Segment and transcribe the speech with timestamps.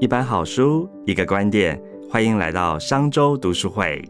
[0.00, 1.76] 一本好书，一个观点，
[2.08, 4.00] 欢迎来到商周读书会。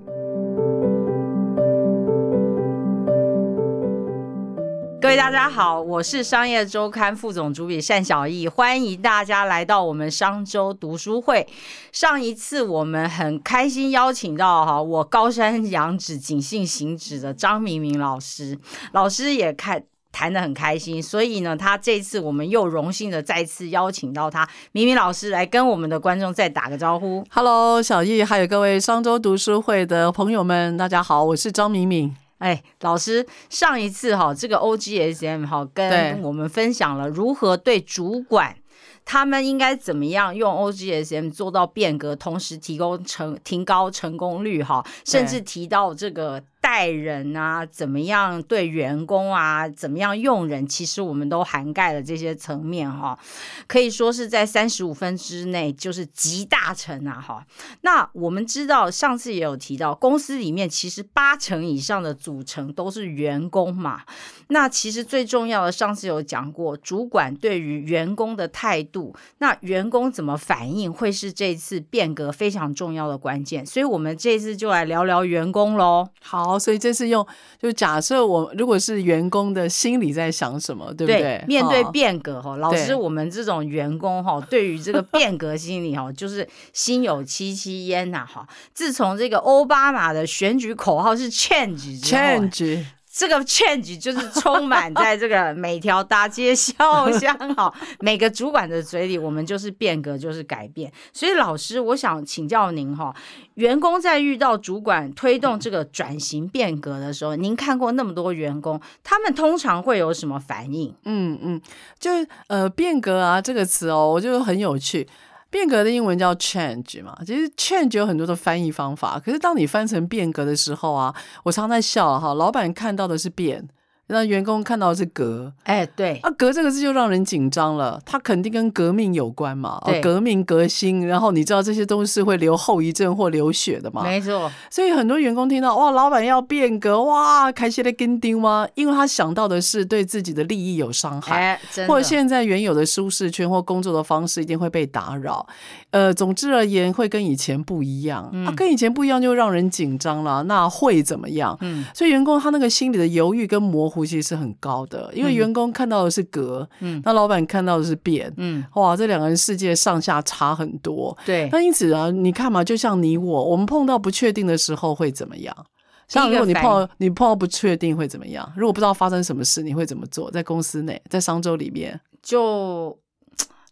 [5.00, 11.46] 各位大家好，我是商业周刊副总主笔单小艺，欢迎大家来到我们商周读书会。
[11.90, 18.58] 上一次我们很开心邀请到哈我高山仰止、谨信行止的张明明老师，
[18.92, 19.84] 老师也看。
[20.10, 27.24] 谈得很开心，所以呢，他这次我们又荣幸的再次邀请到他，明明老师来跟我们的观众再打个招呼。
[27.30, 32.16] Hello，小易，还有各位商周读书会的朋友们，大家好，我是张明明。
[32.38, 38.56] 哎，老师，上一次哈，这个 OGSM 哈，跟我们分享了如何对主管。
[39.04, 53.18] 他们应该怎么样用 OGSM 做到变革，同时提供成提高成功率哈，甚至提到这个待人啊，怎么样对员工啊，怎么样用人，其实我们都涵盖了这些层面哈，
[53.66, 57.44] 可以说是在三十五分之内就是集大成啊哈。
[57.82, 64.02] 那我们知道上次也有提到，公司里面其实八成以上的组成都是员工嘛。
[64.48, 69.14] 那其实最重要的，上次有讲过，主管对于员工的态度。
[69.38, 73.64] 那员工怎么反应，会是这次变革非常重要的关键。
[73.64, 76.08] 所以，我们这次就来聊聊员工喽。
[76.22, 77.26] 好，所以这次用
[77.60, 81.42] 就假设我如果是员工的心里在想什么，对不对？
[81.48, 88.46] 面对变革哈，老师，我们这种员工哈，对于这个变革心理哈，就是心有戚戚焉呐哈。
[88.72, 92.84] 自从这个奥巴马的选举口号是 change，change。
[93.18, 100.92] 这个 change 就是充满在这个每条大街小巷哈，每个主管的嘴里，我们就是变革，就是改变。
[101.12, 103.12] 所以老师，我想请教您哈，
[103.54, 110.94] 员工在遇到主管推动这个转型变革的时候，您看过那么多员工，他们通常会有什么反应？
[111.02, 111.60] 嗯嗯，
[111.98, 112.12] 就
[112.46, 115.08] 呃变革啊这个词哦，我觉得很有趣。
[115.50, 121.14] 变革的英文叫 change 嘛，其实 change 有很多的翻译方法，可是当你翻成变革的时候啊，
[121.44, 123.68] 我常在笑哈，老板看到的是变。
[124.08, 128.00] 让员工看到的是革，哎，对，啊，革这个字就让人紧张了。
[128.06, 131.06] 它肯定跟革命有关嘛，革命革新。
[131.06, 134.02] 然后你知道这些东西是会留后遗症或流血的嘛？
[134.02, 134.50] 没错。
[134.70, 138.66] 所以很多员工听到哇，老板要变革，哇，开心的跟丢吗？
[138.74, 145.46] 因为他想到的是对自己的利益有伤害，或者现在原有的舒适圈或工作的方式一定会被打扰。
[145.90, 148.24] 呃，总之而言，会跟以前不一样。
[148.46, 150.42] 啊，跟以前不一样就让人紧张了。
[150.44, 151.54] 那会怎么样？
[151.60, 153.97] 嗯，所以员工他那个心里的犹豫跟模糊。
[153.98, 161.48] 呼吸是很高的，因为员工看到的是格，嗯，那老板看到的是变，嗯，哇，这两个人世界上下差很多，对。
[161.50, 165.66] 那因此啊，你看嘛，就像你我，我们碰到不确定的时候会怎么样？
[166.06, 168.48] 像如果你碰到你碰到不确定会怎么样？
[168.56, 170.30] 如果不知道发生什么事，你会怎么做？
[170.30, 172.96] 在公司内，在商周里面，就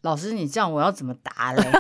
[0.03, 1.63] 老师，你这样我要怎么答嘞？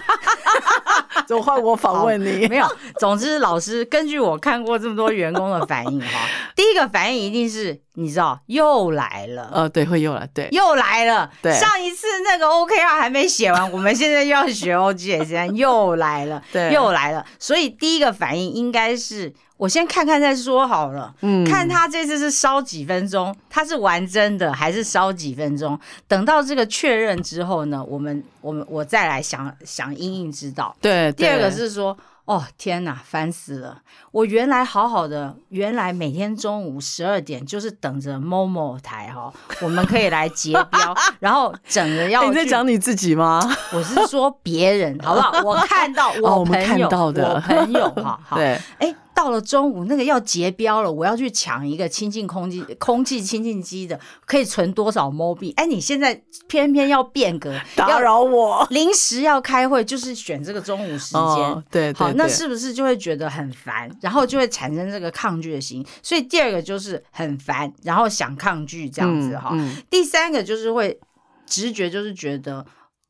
[1.27, 2.47] 就换我访问你？
[2.47, 2.67] 没有，
[3.01, 6.06] 总之老师根据我看过这么多员工的反应哈，
[6.55, 19.33] 第一个反应一定是你知道又来了，呃，对，会又来，对，又来了，对，上一次那个 OKR 还没写完，我们现在又要学 OGS，又来了， 对，又来了，所以第一个反应应该是。
[19.59, 25.81] 我先看看再说好了，嗯，看他这次是烧几分钟，他是玩真的还是烧几分钟？
[26.06, 30.77] 等到这个确认之后呢，我们我们我再来想想应应之道。
[30.79, 33.82] 对，第二个是说，哦天哪，烦死了！
[34.10, 39.32] 我原来好好的，原来每天中午十二点就是等着某某台哈，
[39.62, 43.41] 我们可以来结标， 然后整个要你在讲你自己吗？
[43.72, 45.41] 我是说别人，好不好？
[45.44, 48.94] 我看到我朋友，我朋友哈， 好，对，哎。
[49.16, 55.50] 到了中午，那个要结标了，我要去抢一个清净空气 空气清净机的，可以存多少 m o 币？
[55.56, 65.82] 哎，你现在偏偏要变革，打扰我，临时要开会，就是选这个中午时间，对，好，那是不是就会觉得很烦，然后就会产生这个抗拒的心？
[66.03, 69.56] 所以第二个就是很烦，然后想抗拒这样子哈。
[69.88, 71.00] 第三个就是会
[71.47, 72.67] 直觉就是觉得。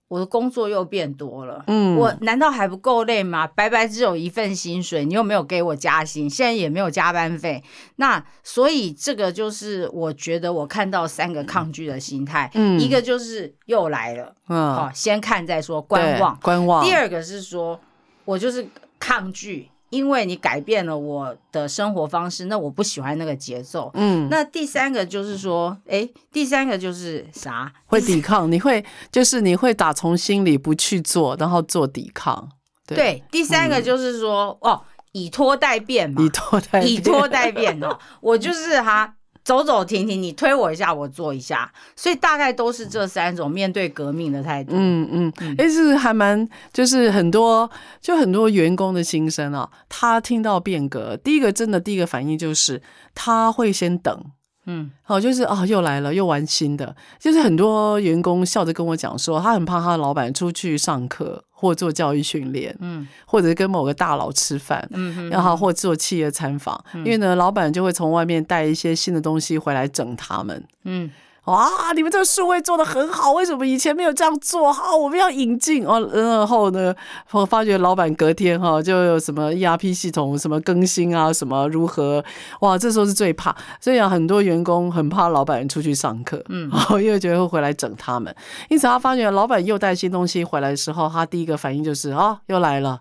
[0.09, 3.47] 我的工作又变多了，嗯，我难道还不够累吗？
[3.47, 7.63] 白白只有一份薪水，你又没有给我加薪，现在也没有加班费，
[7.97, 16.85] 那所以这个就是我觉得我看到三个抗拒的心态，嗯，一个就是又来了，嗯，好，先看再说，观望，观望。
[16.85, 17.81] 第二个是说
[18.25, 18.67] 我就是
[18.99, 19.69] 抗拒。
[19.91, 23.91] 因为你改变了我的生活方式，那我不喜欢那个节奏。
[23.95, 27.73] 嗯，那第三个就是说，哎，第三个就是啥？
[27.87, 28.51] 会抵抗？
[28.51, 32.49] 你会就是你会打从心里不去做，然后做抵抗。
[32.87, 34.81] 对，第三个就是说，哦，
[35.13, 37.99] 以拖代变嘛，以拖代以拖代变哦。
[38.21, 39.16] 我就是哈。
[39.47, 44.73] 走走停停，你推我一下，我坐一下，所以大概都是这三种面对革命的态度。
[44.75, 47.71] 嗯嗯，哎，是还蛮就是很多
[48.01, 52.83] 就很多员工的心声啊，他听到变革，第一个真的第一个反应就是
[53.15, 54.21] 他会先等。
[54.69, 56.97] 嗯，好，就是啊，又来了，又玩新的。
[57.21, 71.11] 就是很多员工笑着跟我讲说，他很怕他的老板出去上课或做教育训练，嗯，或者跟某个大佬吃饭，嗯，然后或做企业参访，因为呢，老板就会从外面带一些新的东西回来整他们，嗯。
[71.47, 71.93] 哇！
[71.95, 74.73] 你们这个数位做的很好，为什么以前没有这样做？
[74.73, 76.01] 好，我们要引进哦。
[76.13, 76.95] 然后呢，
[77.31, 82.25] 我发觉老板隔天哈就有什么 ERP 系统什么更新啊，什么如何？
[82.61, 86.69] 哇，这时候是最怕，所以啊，很多员工很怕老板出去上课，嗯，
[87.01, 88.35] 因为觉得会回来整他们。
[88.69, 93.01] 因此，他发觉老板又带新东西回来的时候，他第一个反应就是啊，又来了，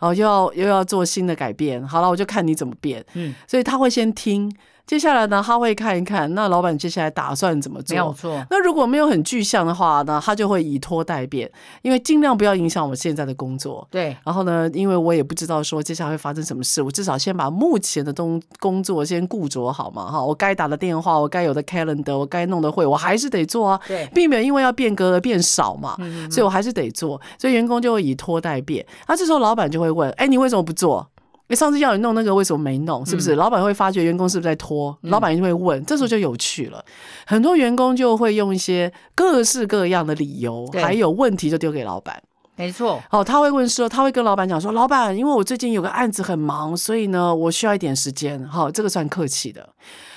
[0.00, 1.82] 哦，又要又要做新的改变。
[1.88, 3.02] 好了，我就看你怎么变。
[3.14, 4.54] 嗯，所以他会先听。
[4.90, 7.94] 接下来呢，他会看一看，那老板接下来打算怎么做？
[7.94, 8.44] 没有错。
[8.50, 11.48] 那如果没有很具象的话呢，他就会以拖代变，
[11.82, 13.86] 因为尽量不要影响我现在的工作。
[13.88, 14.16] 对。
[14.24, 20.20] 然后呢，因为我也不知道说接下来会发生什么事，我至少先把目前的东工作先顾着好嘛，哈。
[20.20, 23.80] 我该打的电话，我该有的 calendar，我该弄的会，我还是得做啊。
[23.86, 24.04] 对。
[24.12, 25.94] 避免因为要变革而变少嘛。
[26.00, 28.84] 嗯所以我还是得做，所以员工就会以拖代变。
[29.06, 31.08] 那这时候老板就会问：哎，你为什么不做？
[31.50, 33.04] 你上次要你弄那个，为什么没弄？
[33.04, 33.34] 是不是？
[33.34, 34.96] 老板会发觉员工是不是在拖？
[35.02, 36.82] 老板就会问，这时候就有趣了。
[37.26, 42.22] 很多员工就会用一些各式各样的理由，还有问题就丢给老板。
[42.54, 43.02] 没错。
[43.10, 48.46] 哦，他会问说，他会跟老板讲说，老板，因为我最近有个案子很忙，所以呢，我需要一点时间。
[48.46, 49.68] 好，这个算客气的。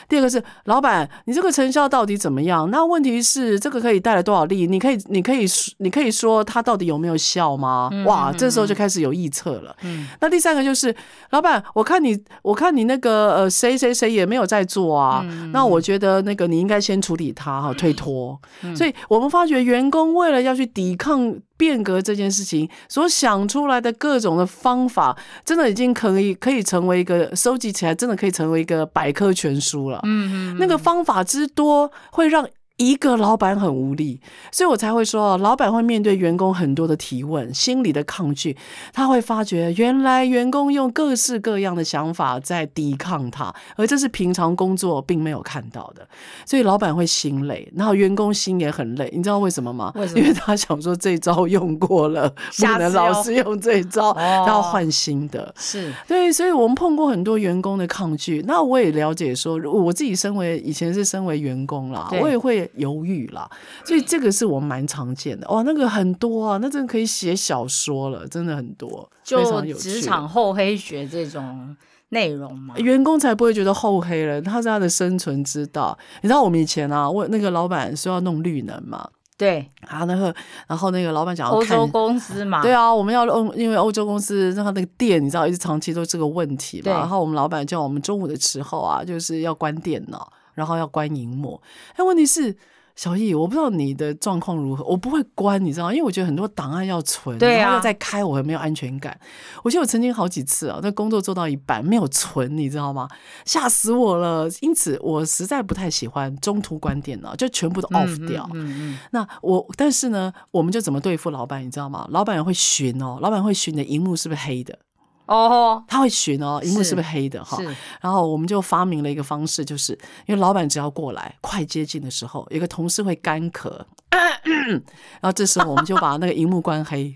[0.10, 2.70] 第二个是老板，你这个成效到底怎么样？
[2.70, 4.68] 那问题是这个可以带来多少利？
[4.68, 7.90] 你可以，你可以说，你可以说它到底有没有效吗？
[8.06, 9.76] 哇，这时候就开始有臆测了。
[9.84, 10.94] 嗯，那第三个就是
[11.32, 15.26] 老板，我看你，我看你那个呃谁谁谁也没有在做啊。
[15.52, 18.40] 那我觉得那个你应该先处理他哈， 推脱。
[18.76, 21.36] 所以我们发觉员工为了要去抵抗。
[21.64, 30.02] 变革这件事情所想出来的各种的方法，真的已经可以可以成为一个收集起来，真的可以成为一个百科全书了。
[30.04, 32.46] 嗯嗯，那个方法之多，会让。
[32.90, 34.20] 一个老板很无力，
[34.52, 38.56] 所以我才会说，老板会面对员工很多的提问，心里的抗拒，
[38.92, 46.08] 他会发觉原来员工用各式各样的想法在抵抗他，而这是平常工作并没有看到的，
[46.46, 49.92] 所以老板会心累，然后员工心也很累，你知道为什么吗？
[49.96, 50.20] 为什么？
[50.20, 52.30] 因为他想说这招用过了，
[52.60, 55.54] 不能老是用这招，他要换新的。
[55.58, 62.70] 是对，所以我们碰过很多员工的抗拒，那我也了解说，我自己身为以前是身为员工啦，我也会。
[62.76, 63.50] 犹豫了，
[63.86, 65.48] 所以这个是我们蛮常见的。
[65.50, 71.76] 哇，那个很多啊，那真的可以写小说了，真的很多，就职场厚黑学这种
[72.10, 75.98] 内容嘛，员工才不会觉得厚黑了，他是他的生存之道。
[76.22, 79.70] 你知道我们以前啊，问那个老板说要弄绿能嘛，对。
[79.88, 80.34] 啊，那个
[80.68, 90.32] 然后那个老板讲欧洲公司嘛，对啊，我们要用，因为欧洲公司让他那个电，你知道一直长期都这个问题嘛，然后我们老板叫我们中午的时候啊，就是要关电脑。
[90.54, 91.62] 然后要关荧幕，
[91.96, 92.56] 哎，问题是
[92.96, 99.20] 小易，我不知道你的状况如何，我不会关，你知道因为我觉得很多档案要存，然后又在开，我很没有安全感。
[99.64, 103.08] 我记得我曾经好几次啊，那工作做到一半没有存，你知道吗？
[103.46, 104.48] 吓死我了。
[104.62, 108.48] 因此，我实在不太喜欢中途关电脑，就全部都 off 掉。
[108.54, 109.00] 嗯嗯。
[109.10, 112.08] 那我，但是呢，我们就怎么对付老板，你知道吗？
[112.12, 114.78] 老板也会巡哦，老板会巡你的荧幕是不是黑的。
[115.26, 117.58] 哦，他会寻哦，荧幕是不是黑的哈？
[118.02, 119.94] 然后我们就发明了一个方式，就是
[120.26, 123.72] 因为老板只要过来快接近的时候，有个同事会干咳，
[124.12, 127.16] 然后这时候我们就把那个荧幕关黑，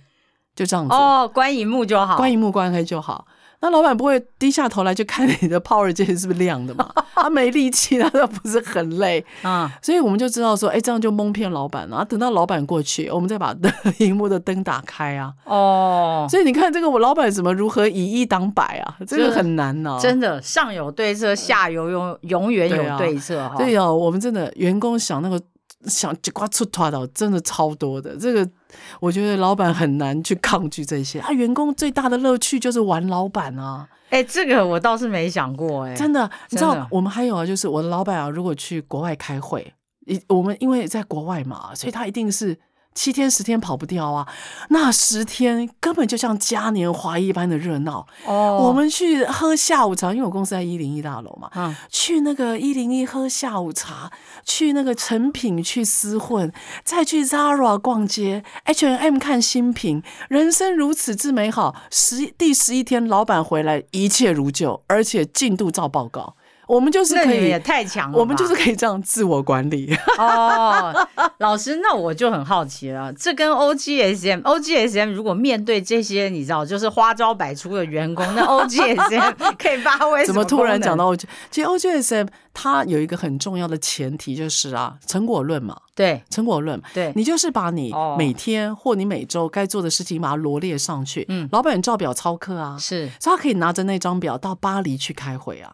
[0.56, 0.94] 就这样子。
[0.96, 3.26] 哦，关荧幕就好，关荧幕关黑就好。
[3.60, 6.90] 那老板不会低下头来就看你的 power 键是不是亮的嘛？
[7.16, 12.06] 他没力气，他都不是很累啊， 所以我们就知道说，哎，这样就蒙骗老板了。
[12.06, 15.34] 等到老板过去，我们再把灯 荧幕的灯打开啊。
[15.46, 18.96] 哦，所以你看这个我老板怎么如何以一挡百啊？
[19.08, 19.98] 这个很难呢。
[20.00, 23.56] 真的，上有对策，下有永永远有对策哈。
[23.58, 25.42] 对哦，我们真的员工想那个
[25.86, 28.50] 想叽呱出团的，真的超多的这个。
[29.00, 33.88] 我觉得老板很难去抗拒这些，啊，员工最大的乐趣就是玩老板啊！
[34.10, 39.74] 哎，这个我倒是没想过，哎，真的，你知道我们还有啊，就是我的老板啊，如果去国外开会，
[40.06, 42.58] 一我们因为在国外嘛，所以他一定是。
[42.98, 44.28] 七天十天跑不掉啊！
[44.70, 48.08] 那十天根本就像嘉年华一般的热闹。
[48.26, 51.48] 哦，我们去喝下午茶，因为我公司在一零一大楼嘛。
[51.54, 54.12] 嗯，去那个一零一喝下午茶，
[54.44, 56.52] 去那个成品去厮混，
[56.84, 61.76] 再去 Zara 逛街，H&M 看新品，人生如此之美好。
[61.92, 66.36] 十第十一天，老板回来，一切如旧，而且进度照报告。
[66.68, 69.96] 我们就是可以也太强了，我们就是可以这样自我管理。
[70.20, 71.08] 哦，
[71.38, 81.24] 老师，那我就很好奇了，这跟 OGSM OGSM 如果面对这些你知道就是花招百出的员工，那 OGSM 可以发挥怎么突然讲到 OG？
[81.50, 85.78] 其实 OGSM 它有一个很重要的前提就是啊，成果论嘛。
[85.96, 86.80] 对，成果论。
[86.94, 91.26] 对，你就是把你每天或你每周该做的事情把它罗列上去。
[91.30, 95.74] 嗯，老板照表操课啊，是，所以他可以拿着那张表到巴黎去开会啊。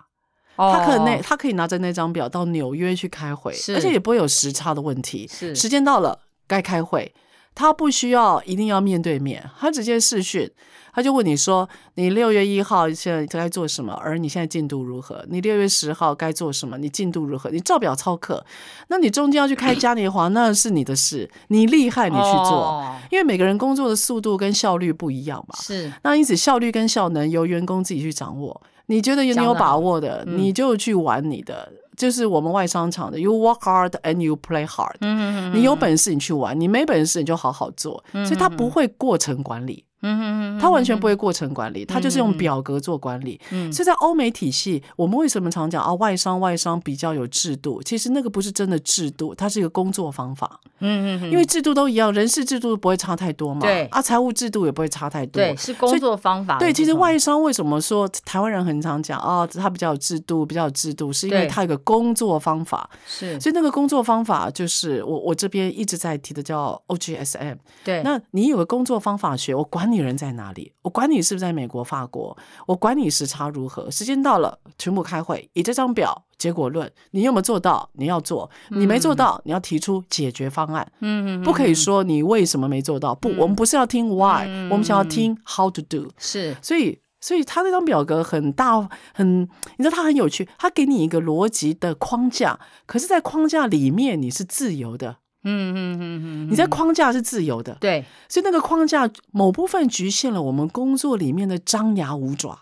[0.56, 5.28] 他可那他可以拿着那张表到纽约去开会，而且也不会有时差的问题。
[5.28, 7.14] 是，时间到了该开会，
[7.56, 10.50] 他不需要一定要面对面，他直接视讯。
[10.96, 11.68] 他就问你说
[11.98, 13.94] ：“你六月一号现在该做什么？
[13.94, 15.26] 而你现在进度如何？
[15.28, 16.78] 你六月十号该做什么？
[16.78, 17.50] 你进度如何？
[17.50, 18.46] 你照表操课。
[18.90, 22.96] 那你中间要去开嘉年华，那是你的事，你厉害你去做。
[23.10, 25.56] 因为每个人工作的速度跟效率不一样嘛。
[25.60, 25.92] 是。
[26.04, 28.62] 那因此效率跟效能由员工自己去掌握。
[28.88, 31.72] 你觉得你有把握的，你就去玩你的。
[31.96, 34.96] 就是我们外商场的，you work hard and you play hard。
[35.02, 38.04] 嗯嗯你有本事你去玩，你没本事你就好好做。
[38.12, 39.86] 所以他不会过程管理。
[40.04, 43.40] 嗯他完全不会过程管理，他就是用表格做管理。
[43.52, 47.82] 嗯，所以在欧美体系，我们为什么常讲啊，外商外商比较有制度？
[47.84, 50.60] 其实那个不是真的制度，它是一个工作方法。
[50.80, 53.62] 嗯嗯因为制度都一样，人事制度不会差太多嘛。
[53.62, 55.42] 对啊，财务制度也不会差太多。
[55.42, 56.60] 对，是工作方法。
[56.60, 62.90] 对，其实外商为什么说台湾人很常讲啊，他比较有制度，比较有制度，是因为他有个工作方法。
[63.08, 67.58] 是，所以那个工作方法就是我我这边一直在提的叫 OGSM。
[67.84, 70.74] 对，那你有个工作方法学，我管你人在哪里。
[70.82, 72.36] 我管你是不是在美国、法国，
[72.66, 77.90] 我管你时差如何，时间到了全部开会，以这张表结果论，你有没有做到？
[77.94, 80.92] 你要做，你没做到，你要提出解决方案。
[81.02, 86.10] 嗯嗯，不可以说你为什么没做到，不，我们不是要听 why，我们想要听 how to do。
[86.18, 89.42] 是，所以，所以他那张表格很大，很，
[89.78, 95.18] 你知道他很有趣，他给你一个逻辑的框架，可是，在框架里面你是自由的。
[95.44, 102.58] 嗯嗯嗯嗯，你在框架是自由的，对，所以那个框架某部分局限了我们工作里面的张牙舞爪，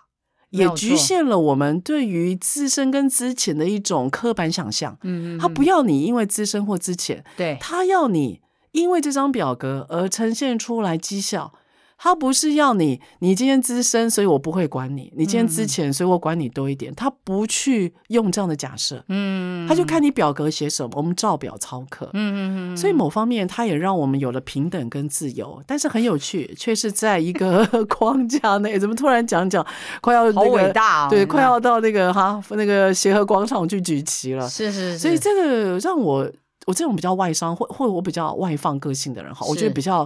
[0.49, 4.97] 也局限了我们对于资深跟资浅的一种刻板想象。
[5.03, 7.57] 嗯嗯，他不要你因为资深或资浅，对。
[7.61, 11.53] 他要你因为这张表格而呈现出来绩效。
[12.03, 16.91] 他不是要你，你今天资深，所以我不会管你；你今天资浅，所以我管你多一点。
[16.95, 22.75] 他不去用这样的假设，嗯，他就看你表格写什么，我们照表操课，嗯嗯嗯。
[22.75, 28.79] 所以某方面，他也让我们有了平等跟自由，但是很有趣，却是在一个 框架内。
[28.79, 29.63] 怎么突然讲讲，
[30.01, 34.97] 快要好伟大，对，快要到那个哈那个协和广场去举旗了，是是是。
[34.97, 36.27] 所以这个让我。
[36.67, 40.05] 我这种比较外商或或者我比较外放个性的人哈，我觉得比较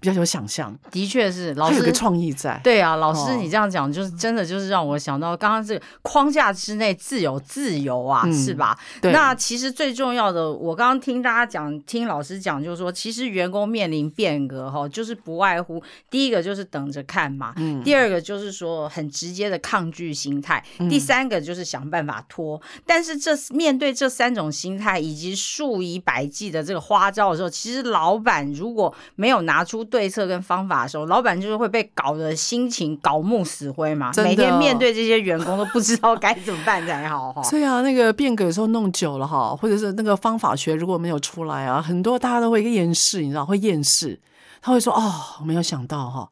[0.00, 2.60] 比较有想象，的确是老师有个创意在。
[2.62, 8.78] 对啊，老师你这样讲就是真的就是让我想到刚刚这个框架之内自由自由啊，是吧？
[9.02, 17.52] 那其实最重要的，我刚刚听大家讲，听老师讲，就是说其实员工面临变革哈，就是不外乎第一个就是等着看嘛，
[17.84, 22.60] 第二个就是说很直接的抗拒心态，第三个就是想办法拖。
[22.86, 34.12] 但是这面对这三种心态以及数以百计的这个花招的时候，其实老板如果没有拿出对策跟方法的时候，老板就是会被搞得心情搞木死灰嘛。
[34.16, 37.42] 每天面对这些员工都不知道该怎么办才好哈。
[37.50, 44.20] 对啊，那个变革的时候弄久了哈，或者是那个方法学如果没有出来啊，很多大家都会厌世，你知道会厌世，
[44.60, 46.28] 他会说哦，没有想到哈，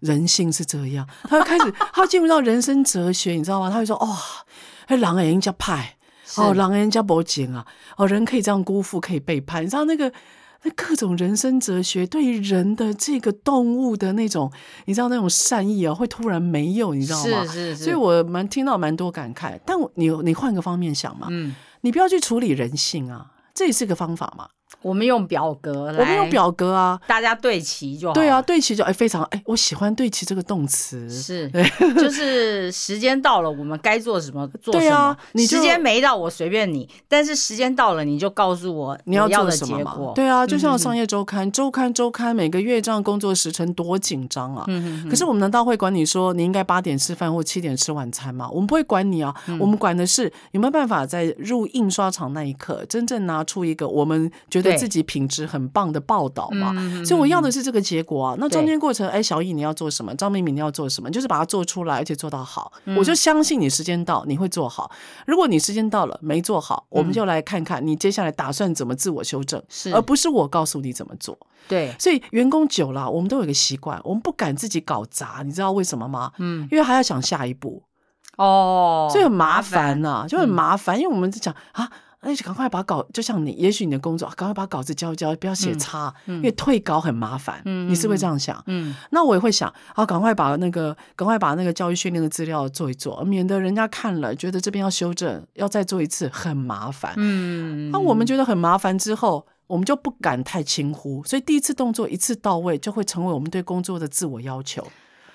[0.00, 3.70] 人性是这样，他会开始他进入到人生哲学，你知道吗？
[3.70, 4.16] 他会说哦，
[4.86, 5.96] 哎，狼人家派。
[6.36, 7.66] 哦，狼人家不警啊！
[7.96, 9.64] 哦，人可以这样辜负，可以背叛。
[9.64, 10.12] 你知道那个
[10.62, 14.52] 那各种人生哲学，对于人的这个动物的那种，
[14.84, 17.44] 你知道那种善意啊，会突然没有，你知道吗？
[17.46, 17.84] 是是是。
[17.84, 19.58] 所以我蛮听到蛮多感慨。
[19.64, 24.48] 但你你换个方面想嘛，嗯，你不要去处理人性啊，这也是个方法嘛。
[24.82, 28.14] 我们用表格来，我们用表格啊，大家对齐就好。
[28.14, 31.50] 对啊，对齐就哎，非常哎，我喜欢对齐这个动词，是，
[31.96, 35.16] 就是时间到了，我们该做什么做什么。
[35.32, 40.12] 你时间没到，我随便你，但是时间到了，你就告诉我你要做什么嘛。
[40.14, 44.64] 对啊，就像商业周刊，周刊周刊，每个月这样工作时程多紧张啊。
[44.68, 48.48] 嗯可是我们难道会管你说你应该八点吃饭或七点吃晚餐吗？
[48.52, 55.48] 我们不会管你啊，我们管的是有没有办法在入印刷厂那一刻，真正拿出一个我们觉得自己品质。
[55.48, 56.74] 很棒的报道嘛，
[57.06, 58.36] 所以我要的是这个结果啊。
[58.38, 60.14] 那中间过程，哎，小易你要做什么？
[60.14, 61.10] 张明明你要做什么？
[61.10, 62.70] 就是把它做出来，而且做到好。
[62.98, 64.90] 我就相信你时间到你会做好。
[65.26, 69.62] 如果你时间到了没做好，我们就来看看你接下来打算怎么自我修正，
[69.94, 71.38] 而不是我告诉你怎么做。
[71.66, 76.32] 对，所以员工久了，我们都有一个习惯，我们不敢自己搞砸，你知道为什么吗？
[76.36, 77.82] 嗯，因为还要想下一步。
[78.36, 81.90] 哦，所以很麻烦呐，就很麻烦，因为我们在讲啊。
[82.20, 87.62] 那就赶快把稿，就像你，也许你的工作，赶快把稿子交一交，不要写差，因为退稿很麻烦。
[87.64, 88.60] 你是会这样想？
[88.66, 97.14] 嗯，那我也会想，啊，赶快把那个，赶快把那个教育训练的资料做一做，免得人家看了觉得这边要修正，要再做一次，很麻烦。
[97.16, 104.84] 嗯，那我们觉得很麻烦之后，我们就不敢太轻忽，所以第一次动作一次到位，就会成为我们对工作的自我要求，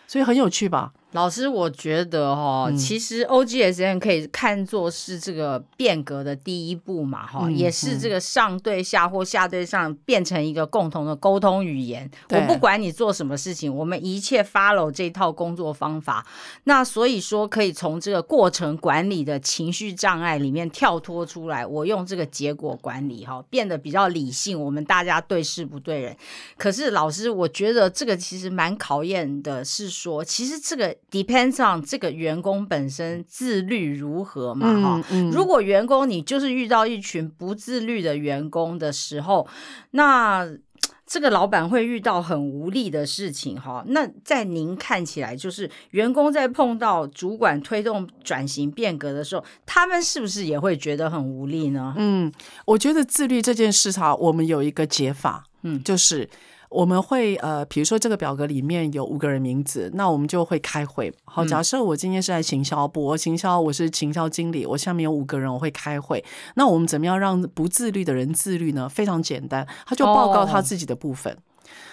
[0.05, 0.91] 所以很有趣吧。
[1.13, 12.09] 老师，我觉得哈，其实 O G S N 可以看作是这个变革的第一步嘛，哈，也是这个上对下或下对上变成一个共同的沟通语言。
[12.31, 16.25] 我不管你做什么事情，我们一切 follow 这套工作方法。
[16.63, 24.59] 那所以说，可以从这个过程管理的情绪障碍里面跳脱出来，我用这个结果管理哈，变得比较理性。
[24.59, 26.17] 我们大家对事不对人。
[26.57, 30.95] 可是老师，我觉得这个其实蛮考验的，是说其实这个。
[31.11, 34.81] Depends on 这个员工本身自律如何嘛？
[34.81, 39.47] 哈，如果员工你就是遇到一群不自律的员工的时候，
[39.91, 40.47] 那
[41.05, 43.83] 这个老板会遇到很无力的事情哈。
[43.87, 51.93] 那在您看起来，就是员工在碰到主管推动转型变革的时候，他们是不是也会觉得很无力呢？
[51.97, 52.31] 嗯，
[52.65, 56.27] 我觉得自律这件事哈，我们有一个解法，嗯，就是。
[56.73, 61.13] 我们会呃，比如说这个表格里面有五个人名字，那我们就会开会。
[61.23, 66.23] 好，假设我今天是在行销部，我行销我是行销经理，我下面有五个人，我会开会。
[66.55, 68.89] 那我们怎么样让不自律的人自律呢？
[68.89, 71.37] 非常简单，他就报告他自己的部分。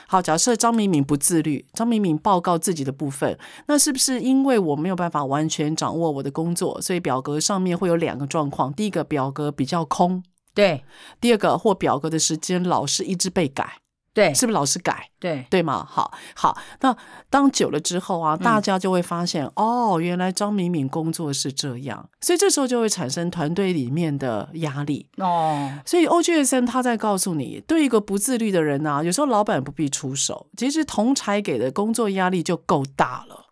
[0.09, 8.73] 好，假设张明敏不自律，张明敏报告自己的部分，那是不是因为我没有办法完全掌握我的工作，所以表格上面会有两个状况？
[8.73, 10.23] 第一个表格比较空，
[10.55, 10.83] 对；
[11.21, 13.75] 第二个或表格的时间老是一直被改。
[14.13, 15.09] 对，是不是老是改？
[15.21, 15.87] 对，对吗？
[15.89, 16.97] 好，好，那
[17.29, 25.71] 当久了之后啊，大家就会发现，哦，原来张敏敏工作是这样，所以这时候就会产生团队里面的压力哦。
[25.87, 33.47] 所以 O G S M 他在告诉你，对一个不自律的人呢，有时候老板不必出手，其实同才给的工作压力就够大了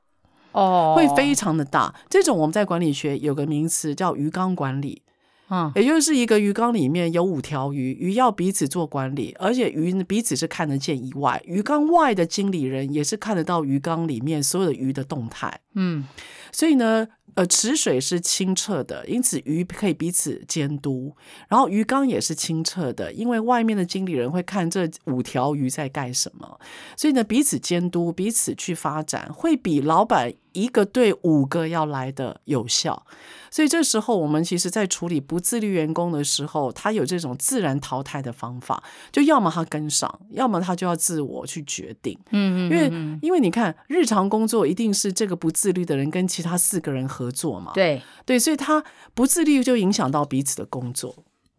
[0.52, 1.94] 哦，会非常的大。
[2.10, 5.02] 这种我们在管理学有个名词叫鱼缸管理。
[5.50, 15.60] 嗯，也就是一个鱼缸里面有五条鱼，鱼要彼此做管理，而且鱼彼此是看得见以外，鱼缸外的经理人也是看得到鱼缸里面所有的鱼的动态。
[15.74, 16.04] 嗯，
[16.52, 17.08] 所以呢。
[17.34, 21.14] 呃，池水是清澈的，因此鱼可以彼此监督。
[21.46, 26.58] 然后鱼缸也是清澈的，因为外面的经理人会看这五条鱼在干什么。
[26.96, 33.06] 所以呢，彼此监督，彼此去发展，会比老板一个对五个要来的有效。
[33.50, 42.18] 所以这时候，我们其实在处理不自律员工的时候，他有这种自然淘汰的方法，就要么他跟上，要么他就要自我去决定。
[42.30, 47.18] 嗯嗯，因为因为你看，日常工作一定是这个不自律的人跟其他四个人合。
[47.28, 51.14] 合作嘛，对对，所以他不自律就影响到彼此的工作，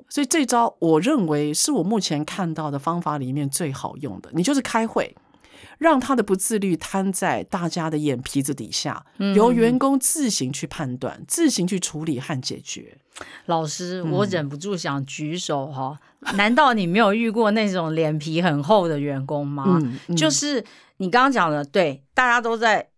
[0.09, 4.31] 所以这招我认为是我目前看到的方法里面最好用的。
[4.33, 5.15] 你就是开会，
[5.79, 9.03] 让他的不自律摊在大家的眼皮子底下，
[9.35, 12.95] 由员工自行去判断、自行去处理和解决。
[13.47, 15.99] 老师，我忍不住想举手哈，
[16.35, 19.81] 难道你没有遇过那种脸皮很厚的员工吗？
[20.15, 20.63] 就是
[20.97, 22.89] 你刚刚讲的，对，大家都在。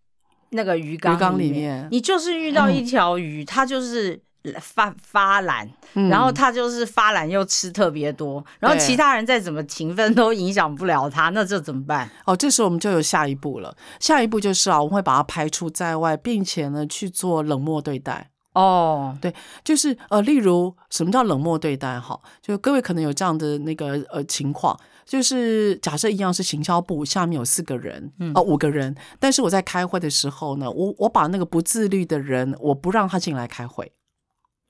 [0.54, 4.20] 那个鱼缸里面，你就是遇到一条鱼，它就是
[4.60, 5.68] 发发懒，
[6.10, 12.10] 然后他就是发懒又吃特别多，然后其他人再怎么勤奋都影响不了他，那这怎么办？
[12.26, 13.76] 哦，这时候我们就有下一步了。
[14.00, 18.30] 下一步就是啊，我们会把他排除在外，并且呢去做冷漠对待。
[18.54, 21.98] 哦，对，就是呃，例如什么叫冷漠对待？
[21.98, 24.78] 哈，就各位可能有这样的那个呃情况。
[25.04, 33.90] 就是假设一样是行销部下面有四个人，哦五个人，但是我在开会的时候呢，我我把那个不自律的人，我不让他进来开会。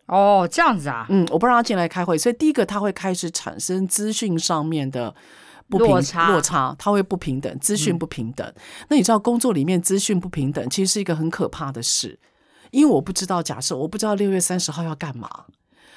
[0.07, 5.15] 哦，这样子啊，嗯，我不让他进来开会，所以第一个他会开始产生资讯上面的
[5.69, 8.53] 不平落差，他会不平等，资讯不平等。
[8.89, 12.19] 那你知道工作里面资讯不平等，其实是一个很可怕的事，
[12.71, 15.29] 因为我不知道，假设我不知道六月三十号要干嘛。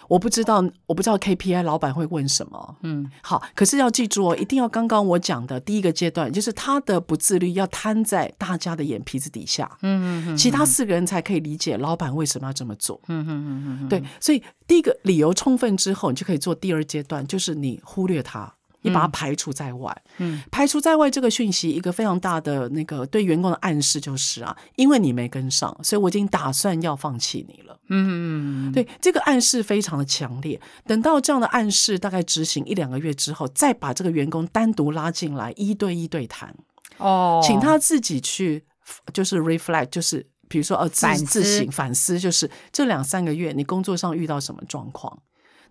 [0.07, 2.77] 我不知道，我不知道 KPI 老板会问什么。
[2.83, 9.69] 嗯，好，可是要记住哦，一定要刚刚我讲的第一个阶段，就是他的不自律要摊在大家的眼皮子底下。
[9.81, 12.99] 嗯嗯嗯，其他四个人才可以理解老板为什么要这么做。
[13.07, 18.54] 嗯嗯嗯嗯，对，所以第一个理由充分之后，你就可以做第二阶段，就是你忽略他。
[18.85, 30.61] 你把它排除在外，嗯，排除在外这个讯息，一个非常大的那个对员工的暗示就是啊，因为你没跟上，所以我已经打算要放弃你了，嗯，对，这个暗示非常的强烈。
[30.85, 36.55] 等到这样的暗示大概执行一两个月之后，再把这个员工单独拉进来，一对一对谈，
[36.97, 38.63] 哦，请他自己去
[39.11, 45.17] 就是 reflect，就是比如说呃自自省反思，就是这两三个月你工作上遇到什么状况，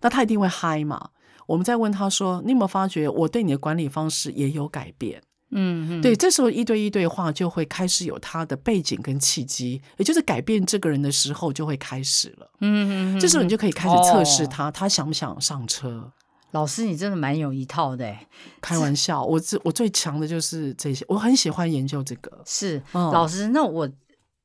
[0.01, 1.11] 那他一定会嗨嘛。
[1.45, 5.21] 我们再问他说，你有没有发觉我对你的管理方式也有改变？
[5.51, 12.51] 嗯，对，这时候一对一对话就会开始有他的背景跟契机，也就是改变这个人的时候就会开始了。
[12.61, 16.11] 嗯嗯，这时候你就可以开始测试他，他想不想上车。
[16.51, 18.13] 老师，你真的蛮有一套的。
[18.59, 22.41] 开玩笑，我最我最强的就是这些，我很喜欢研究这个。
[22.45, 23.87] 是，老师，那我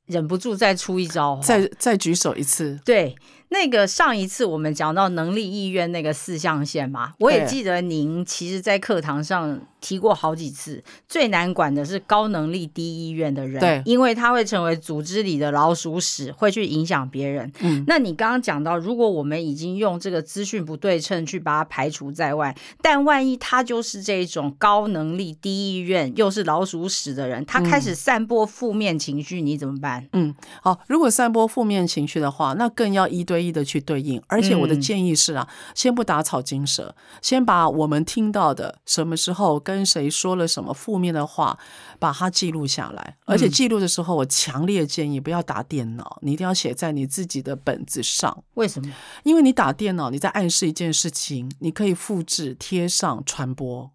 [0.05, 2.79] 忍不住再出一招，再再举手一次。
[2.85, 3.15] 对。
[3.51, 10.81] 那个上一次我们讲到能力、意愿那个四象限嘛，我也记得您其实，在课堂上提过好几次。
[11.09, 17.51] 最难管的是高能力、低意愿的人，对，因为他会成为组织里的老鼠屎，会去影响别人。
[17.59, 30.07] 嗯，那你刚刚讲到，如果我们已经用这个资讯不对称去把它排除在外，但万一他就是这种高能力、低意愿又是老鼠屎的人，他开始散播负面情绪，你怎么办？
[30.13, 33.40] 嗯，好，如果散播负面情绪的话，那更要一对。
[33.41, 41.57] 一的去对应，而且我的建议是啊，先不打草惊蛇，先把我们听到的什么时候跟谁说了什么负面的话，
[41.99, 43.17] 把它记录下来。
[43.25, 48.43] 而且记录的时候，我强烈建议不要打电脑，你一定要写在你自己的本子上。
[48.53, 48.93] 为什么？
[49.23, 53.91] 因为你打电脑，你在暗示一件事情，你可以复制、贴上、传播。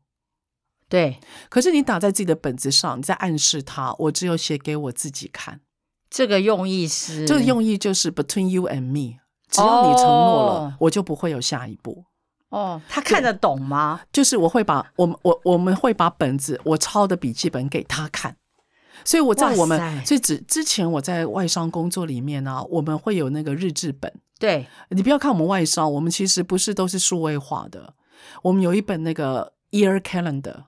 [0.89, 1.19] 对。
[1.49, 5.61] 可是你打在自己的本子上，你在暗示他，我只有写给我自己看。
[6.09, 7.27] 这个用意是？
[7.27, 9.19] 这个用意就是 between you and me。
[9.51, 12.05] 只要你承诺了，我就不会有下一步。
[12.49, 14.01] 哦，他看得懂吗？
[14.13, 18.37] 就是我会把我们我我们会把本子我抄的笔记本给他看，
[19.05, 24.13] 所以我在我们所以之之前我在外商工作里面呢，我们会有那个日志本。
[24.39, 27.95] 对，你不要看我们外商，我们其实不是都是数位化的，
[28.43, 30.65] 我们有一本那个 year calendar，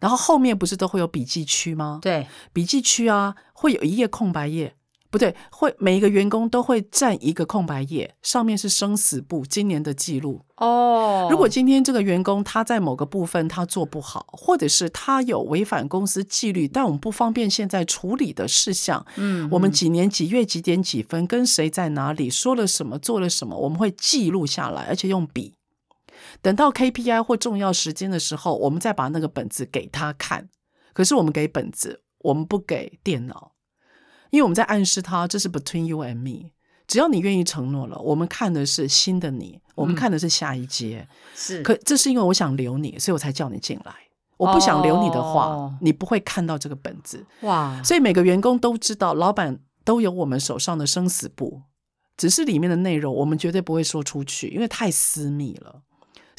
[0.00, 2.00] 然后后面不是都会有笔记区吗？
[2.02, 4.74] 对，笔记区啊，会有一页空白页。
[5.10, 11.26] 不对，会每一个员工都会占一个空白页，上面是生死簿今年的记录哦。
[11.30, 25.54] 如果今天这个员工他在某个部分他做不好，或者是他有违反公司纪律，但我们不方便现在处理的事项，嗯，我们几年几月几点几分跟谁在哪里说了什么做了什么，我们会记录下来，而且用笔。
[26.40, 30.48] 等到 KPI 或重要时间的时候，我们再把那个本子给他看。
[30.92, 33.49] 可是我们给本子，我们不给电脑。
[34.30, 36.50] 因为我们在暗示他，这是 between you and me。
[36.86, 41.06] 只要你愿意承诺了，我们看的是新的你，我们看的是下一阶。
[41.36, 43.94] 是，可这是因为我想留你，所以我才叫你进来。
[44.36, 47.26] 我不想留你的话，你不会看到这个本子。
[47.42, 47.80] 哇！
[47.84, 51.62] 所以每个员工都知道，老板都有我们手上的生死簿，
[52.16, 55.82] 只是里面的内容我们绝对不会说出去，因为太私密了。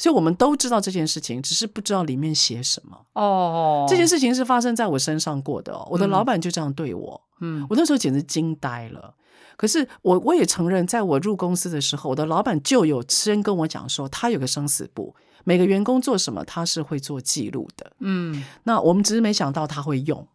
[0.02, 2.98] 所以我们都知道这件事情，只是不知道里面写什么。
[3.12, 5.78] 哦，这件事情是发生在我身上过的。
[5.88, 9.14] 我的老板就这样对我，嗯，我那时候简直惊呆了。
[9.56, 17.92] 可是我我也承认，在我入公司的时候，我的老板就有先跟我讲说，他有个生死簿，每个员工做什么，他是会做记录的。
[18.00, 20.26] 嗯，那我们只是没想到他会用。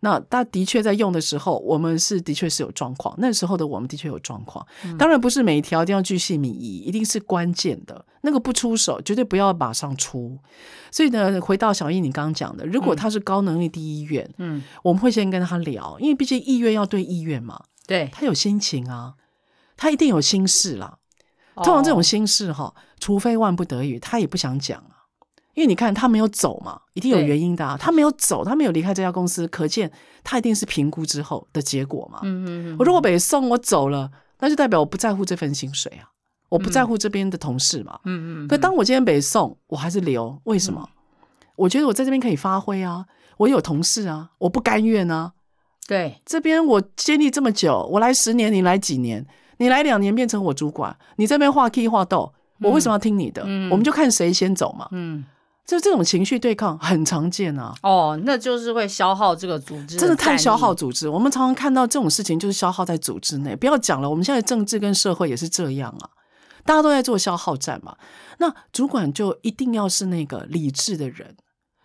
[0.00, 3.14] 那他的确在用的时候，我们是的确是有状况。
[3.18, 4.64] 那时候的我们的确有状况，
[4.96, 10.38] 当然不是每一条一定要巨细靡遗，一定是关键的那个不出手，绝对不要马上出。
[10.92, 19.14] 所以呢，回到小易你刚刚讲的，如果他是高能力第一院，嗯，我们会先跟他聊，因为毕竟意愿要对意愿嘛，对他有心情啊，
[19.76, 20.98] 他一定有心事啦。
[21.56, 24.97] 通常这种心事哈，除非万不得已，他也不想讲啊。
[25.58, 27.66] 因为你看他没有走嘛，一定有原因的。
[27.66, 27.76] 啊。
[27.76, 29.90] 他没有走，他没有离开这家公司，可见
[30.22, 32.20] 他一定是评估之后的结果嘛。
[32.22, 32.76] 嗯嗯嗯。
[32.78, 36.06] 我如果北送我走了，那就代表我不在乎这份薪水啊，
[36.48, 37.98] 我不在乎这边的同事嘛。
[38.04, 38.48] 嗯嗯。
[38.48, 40.88] 可当我今天北送，我还是留，为什么？
[41.56, 43.06] 我觉得我在这边可以发挥啊，
[43.38, 45.32] 我有同事啊，我不甘愿啊。
[45.88, 49.26] 对，这边我经历这么久，我来十年，你来几年？
[49.56, 53.42] 你来两年变成我主管，你这边画 key 画豆，我为什么要听你的？
[53.72, 54.86] 我们就看谁先走嘛。
[54.92, 55.24] 嗯。
[55.68, 57.74] 就这种情绪对抗很常见啊！
[57.82, 61.06] 哦，那就是会消耗这个组织，真的太消耗组织。
[61.06, 63.54] 我们常常看到这种事情，就是消耗在组织内。
[63.54, 66.08] 不要讲了，我们现在政治跟社会也是这样啊，
[66.64, 67.94] 大家都在做消耗战嘛。
[68.38, 71.36] 那主管就一定要是那个理智的人。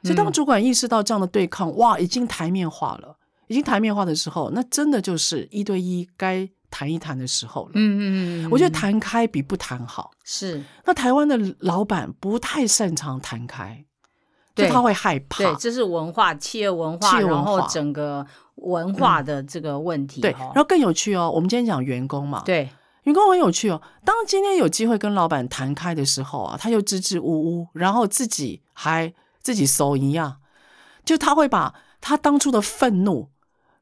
[0.03, 3.17] 所以当主管意识到这样的对抗，哇，已经台面化了，
[3.47, 6.49] 已经台面化的时候，那真的就是一对一该。
[6.73, 8.01] 谈一谈的时候了，嗯嗯
[8.47, 10.09] 嗯，我觉得谈开比不谈好。
[10.23, 13.85] 是，那台湾的老板不太擅长谈开，
[14.55, 15.43] 对他会害怕。
[15.43, 20.21] 对，这是文化、企业文化，然后整个文化的这个问题。
[20.21, 22.67] 对，然后更有趣哦，我们今天讲员工嘛，对，
[23.03, 23.79] 员工很有趣哦。
[24.03, 30.37] 当今天有机会跟老板谈开的时候啊，他又支支吾吾，然后自己还自己搜一样，
[31.05, 33.29] 就他会把他当初的愤怒，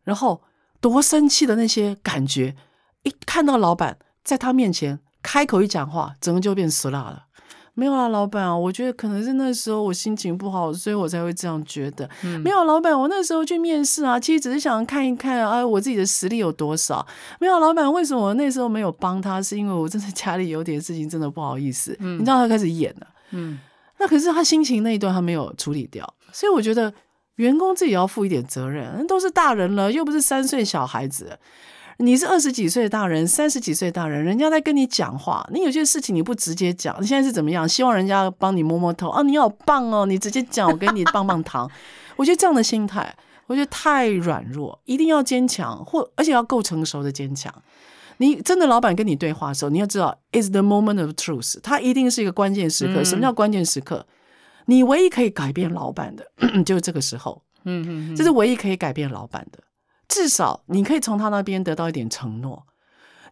[0.04, 0.42] 然后。
[0.82, 2.56] 多生气的那些感觉，
[3.04, 7.26] 一看到老板在他面前开口一讲话，整个就变死辣了。
[7.74, 12.08] 没有啊，老板啊，我觉得可能是那时候我心情不好，所以我才会这样觉得。
[12.44, 17.06] 没有，老板，我那时候去面试啊，其实只是想看一看啊，我自己的实力有多少。
[17.40, 19.42] 没有，老板，为什么我那时候没有帮他？
[19.42, 21.96] 是因为我真的家里有点事情，真的不好意思。
[22.00, 23.58] 你知道他开始演了，嗯，
[24.00, 26.94] 那可是他心情那一段他没有处理掉，所以我觉得
[27.36, 31.40] 员工自己要负一点责任，都是大人了，又不是三岁小孩子。
[32.02, 37.68] 你是二十几岁的大人，三十几岁大人，人家在跟你讲话，你有些事情你不直接讲，你现在是怎么样？
[37.70, 41.70] 希望人家帮你摸摸头啊，你好棒哦，你直接讲，我给你棒棒糖。
[42.18, 47.54] 我觉得这样的心态，我觉得太软弱，一定要坚强，或而且要够成熟的坚强。
[48.18, 53.04] 你真的老板跟你对话的时候，你要知道，is the moment of truth，它一定是一个关键时刻。
[53.04, 54.06] 什么叫关键时刻？
[54.66, 56.26] 你唯一可以改变老板的，
[56.66, 57.42] 就是这个时候。
[57.64, 59.60] 嗯嗯，这是唯一可以改变老板的。
[60.12, 62.68] 至少你可以从他那边得到一点承诺。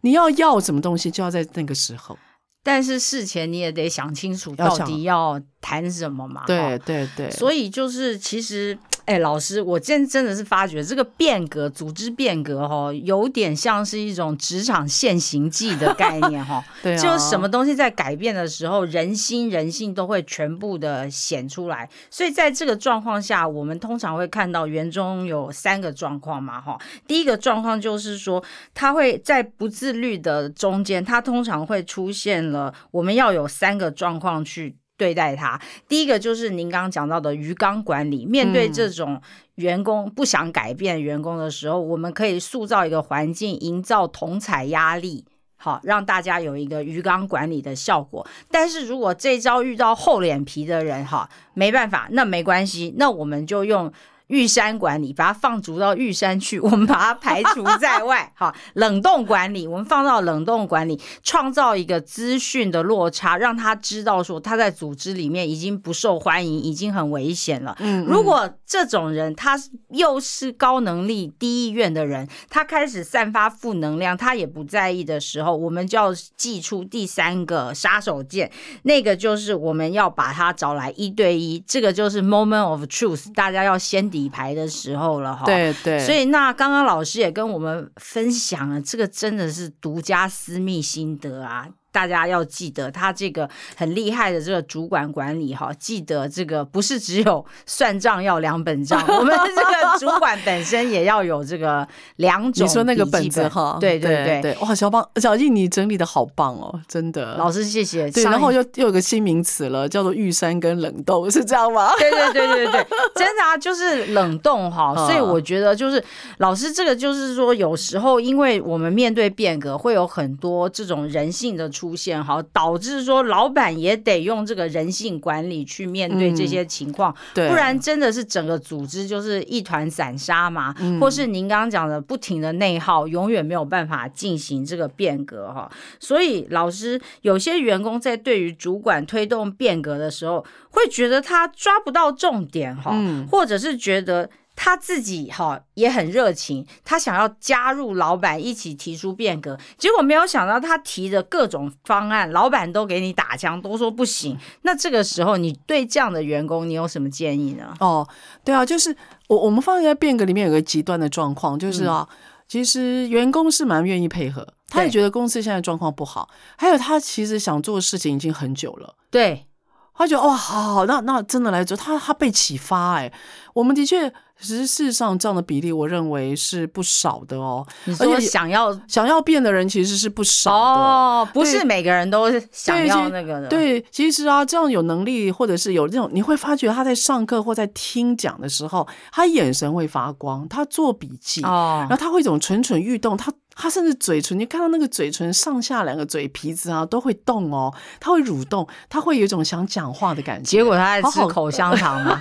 [0.00, 2.18] 你要要什么东西，就要在那个时候。
[2.62, 6.44] 但是事前你也得想清楚，到底要谈什么嘛？
[6.46, 7.30] 对对对。
[7.30, 8.78] 所以就是其实。
[9.06, 16.62] 哎，老师，我真真的是发觉这个变革、组织变革哈，有点像是一种职场现行记的概念哈。
[16.80, 21.88] 对，就什么东西在改变的时候，人心、人性都会全部的显出来。
[22.08, 26.78] 所以在这个状况下，我们通常会看到园中有三个状况嘛哈。
[27.08, 28.40] 第一个状况就是说，
[28.72, 34.76] 他会在不自律的中间，他通常会出现了，我们要有三个状况去。
[35.00, 35.58] 对待他，
[35.88, 38.26] 第一个就是您刚刚讲到的鱼缸管理。
[38.26, 39.18] 面对这种
[39.54, 45.24] 员工不想改变员工的时候，我们可以塑造一个环境，营造同采压力，
[45.56, 48.26] 好让大家有一个鱼缸管理的效果。
[48.50, 53.90] 但是如果这招遇到厚脸皮的人，哈，没办法，那没关系，那我们就用。
[54.30, 58.32] 玉山管理，把它放逐到玉山去， 我们把它排除在外。
[58.38, 67.76] 好，冷冻管理，我们放到冷冻管理，创造一个资讯的落差，让他知道说他在组织里面已经不受欢迎，已经很危险了。
[67.80, 78.48] 嗯，如果这种人他又是高能力低意愿的人，他开始散发负能量，他也不在意的时候，我们就要祭出第三个杀手锏，
[78.84, 84.19] 那个就是我们要把他找来一对一，这个就是 moment of truth，大家要先底。
[84.20, 91.66] 底牌的时候了哈，对对，所以那刚刚老师也跟我们分享了，这个真的是独家私密心得啊。
[91.92, 102.64] 大家要记得，他这个很厉害的这个主管管理哈，记得这个不是只有算账要两本账， 我们这个主管本身也要有这个两种。
[102.64, 108.08] 你说那个本子哈，对对对对，哇，小棒小静你整理的好棒哦，真的，老师谢谢。
[108.10, 111.90] 对，然后又又有个新名词了，叫做玉山跟冷冻，是这样吗？
[111.98, 116.02] 对对对对对，真的啊，就是冷冻哈， 所以我觉得就是
[116.38, 121.68] 老师这个就是说，有时候因为我们面对变革，会有很多这种人性的。
[121.80, 135.70] 出现哈，导致说老板也得用这个人性管理去面对这些情况，不然真的是整个组织就是一团散沙嘛，或是您刚刚讲的不停的内耗，永远没有办法进行这个变革哈。
[135.98, 142.94] 所以老师有些员工在对于主管推动变革的时候，会觉得他抓不到重点哈，
[143.30, 144.28] 或者是觉得。
[144.62, 154.36] 他自己哈也很热情，他想要加入老板一起提出变革，结果没有想到他提的各种方案，老板都给你打枪，都说不行。
[154.60, 157.72] 那这个时候，你对这样的员工，你有什么建议呢？
[157.80, 158.06] 哦，
[158.44, 158.94] 对啊，就是
[159.28, 162.06] 我我们放在变革里面有个极端的状况，就是啊，
[162.46, 169.46] 其实员工是蛮愿意配合，他也觉得公司现在状况不好，还有他其实想做的事情已经很久了，对。
[169.92, 173.12] 他觉得哇，好好，那那真的来做，他他被启发哎，
[173.52, 177.66] 我们的确，其实事实上这样的比例，我认为是不少的哦。
[177.98, 183.48] 而且想要想要变的人其实是不少的哦，不是每个人都想要那个的。
[183.48, 193.32] 对，其实啊，这样有能力或者是有这种，你会发觉他在上课或在听讲的时候，他眼神会发光，他做笔记哦，然后他会一种蠢蠢欲动，他。
[193.62, 200.48] 他甚至嘴唇，你看到那个嘴唇上下两个嘴皮子啊，都会动哦，他会蠕动，他会有一种想讲话的感觉。
[200.48, 202.18] 结果他在吃口香糖嘛，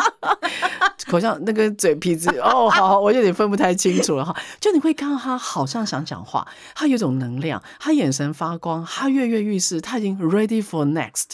[1.10, 4.34] 口像那个嘴皮子 哦，好，我有点分不太清楚了哈。
[4.60, 11.32] 就你会看到他好像想讲话，他有种能量，他眼神发光，他跃跃欲试，他已经 ready for next。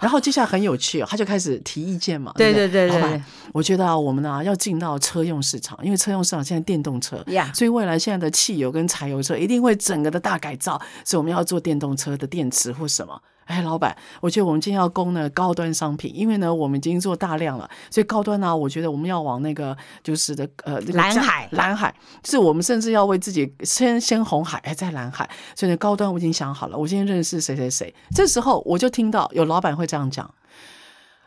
[0.00, 2.32] 然后接下来很有趣，他就开始提意见嘛。
[2.36, 7.22] 对对对对，我觉得啊，我们呢要进到车用市场，因为车用市场现在电动车，
[7.54, 13.20] 所以未来现在的汽油跟柴油车一定会整个的大改造，所以我们要做电动车的电池或什么。
[13.48, 30.30] 哎，老板，我觉得我们今天要供呢高端商品，因为呢我们已经做大量了，所以高端呢，我觉得我们要往那个就是的呃蓝海，蓝海，就是我们甚至要为自己先先红海，哎，在蓝海，所以呢高端我已经想好了，我今天认识谁谁谁，这时候我就听到有老板会这样讲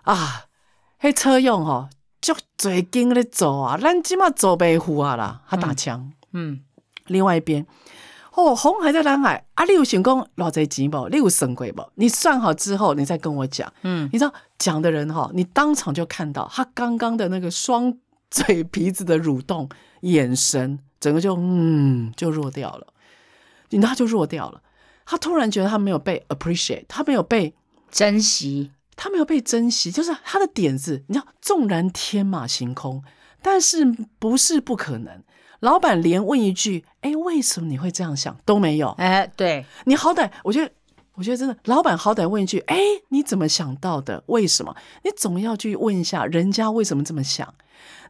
[0.03, 0.43] 啊，
[0.99, 1.89] 嘿，车用哦，
[2.21, 6.61] 就最近的走啊，咱起码走北湖啊啦，他打枪，嗯，
[7.07, 7.65] 另外一边。
[8.33, 9.65] 哦，红海在蓝海啊！
[9.65, 11.09] 你有想讲老贼钱不？
[11.09, 11.83] 你有神鬼不？
[11.95, 13.71] 你算好之后，你再跟我讲。
[13.83, 17.93] 嗯，你知道讲的人哈，你当场就看到他刚刚的那个双
[18.29, 19.67] 嘴皮子的蠕动，
[20.01, 22.87] 眼神整个就嗯就弱掉了，
[23.69, 24.61] 你他就弱掉了。
[25.05, 27.53] 他突然觉得他没有被 appreciate，他没有被
[27.89, 33.03] 珍惜，他没有被珍惜，就是他的点子，你知道，纵然天马行空，
[33.41, 33.83] 但是
[34.17, 35.21] 不是不可能。
[35.59, 38.89] 老板连问一句：“哎，为什么你会这样想？”都没有。
[38.97, 40.71] 哎，对你好歹，我觉得，
[41.13, 42.77] 我觉得真的，老板好歹问一句：“哎，
[43.09, 44.23] 你怎么想到的？
[44.27, 47.53] 为什么？”你总要去问一下人家为什么这么想。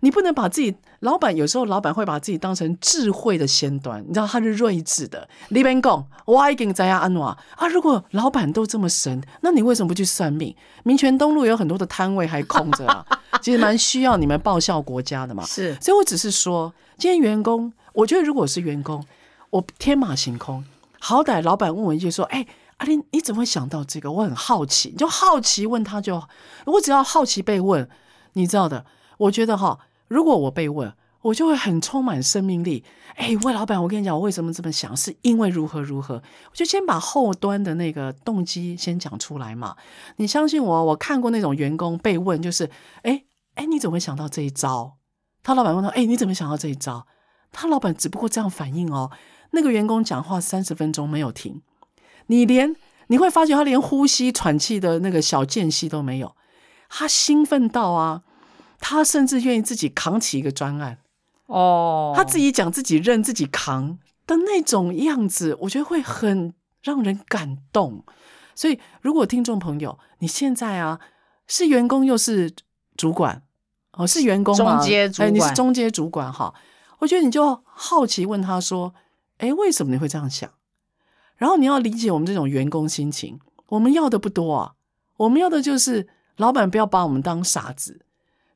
[0.03, 5.29] 你不能把自己，老板有时候老板会把自己当成智慧的先端，你知道他是睿智的。
[5.49, 7.67] 里边讲，我已经在家安瓦啊。
[7.67, 10.53] 如果老板都这么神，那你为什么不去算命？
[10.83, 13.05] 民权东路有很多的摊位还空着啊，
[13.41, 15.45] 其实蛮需要你们报效国家的嘛。
[15.45, 16.73] 是，所以我只是说。
[16.97, 19.05] 今天员工，我觉得如果是员工，
[19.49, 20.63] 我天马行空，
[20.99, 22.45] 好歹老板问我一句说：“哎，
[22.77, 26.23] 阿林，你怎么会想到这个？”我很好奇，就好奇问他就，
[26.65, 27.89] 我只要好奇被问，
[28.33, 28.85] 你知道的。
[29.17, 32.83] 我觉得哈，如果我被问，我就会很充满生命力。
[33.15, 39.75] 哎，魏老板，我跟你讲，我为什么这么想，是因为如何如何，我就先把后端的那个动机先讲出来嘛。
[40.15, 42.69] 你相信我，我看过那种员工被问，就是
[43.03, 43.23] 哎
[43.55, 44.93] 哎，你怎么会想到这一招？
[45.43, 47.05] 他老板问他：“哎，你怎么想到这一招？”
[47.51, 49.11] 他老板只不过这样反应哦。
[49.51, 51.61] 那个员工讲话三十分钟没有停，
[52.27, 52.75] 你连
[53.07, 56.35] 你会发觉他连呼吸喘气的那个小间隙都没有。
[56.89, 58.23] 他兴奋到啊，
[58.79, 60.99] 他甚至愿意自己扛起一个专案
[61.47, 68.03] 哦，他自己讲自己认自己扛的那种样子，我觉得会很让人感动。
[68.55, 70.99] 所以，如果听众朋友你现在啊
[71.47, 72.53] 是员工又是
[72.95, 73.43] 主管。
[73.93, 74.81] 哦，是员工吗？
[75.17, 76.53] 哎，你是中阶主管哈。
[77.01, 78.93] 我觉得你就好奇问他说
[79.37, 80.49] ：“哎，为什么你会这样想？”
[81.35, 83.39] 然后你要理解我们这种员工心情。
[83.69, 84.73] 我们要的不多啊，
[85.17, 88.05] 我们要的就是老板不要把我们当傻子。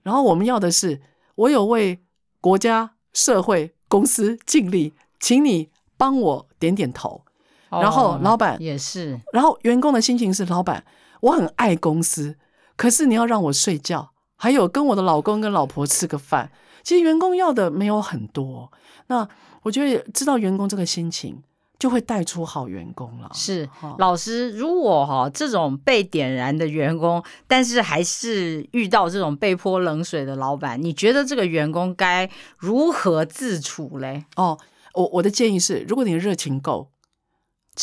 [0.03, 1.01] 然后我们要的是，
[1.35, 1.99] 我有为
[2.39, 7.23] 国家、社会、公司尽力，请你帮我点点头。
[7.69, 10.85] 然后老板也是，然后员工的心情是：老板，
[11.21, 12.37] 我很爱公司，
[12.75, 14.11] 可是你要让我睡觉。
[14.35, 16.51] 还有跟我的老公跟老婆吃个饭，
[16.85, 18.71] 其实员工要的没有很多。
[19.07, 19.27] 那
[19.63, 21.41] 我觉得知道员工这个心情，
[21.77, 23.29] 就会带出好员工了。
[23.33, 23.67] 是
[23.97, 34.25] 老师，如果哈这种被点燃的员工，但是还是遇到这种被泼冷水的老板，你觉得这个员工该如何自处嘞？
[34.35, 34.57] 哦，
[34.93, 36.91] 我我的建议是，如果你的热情够，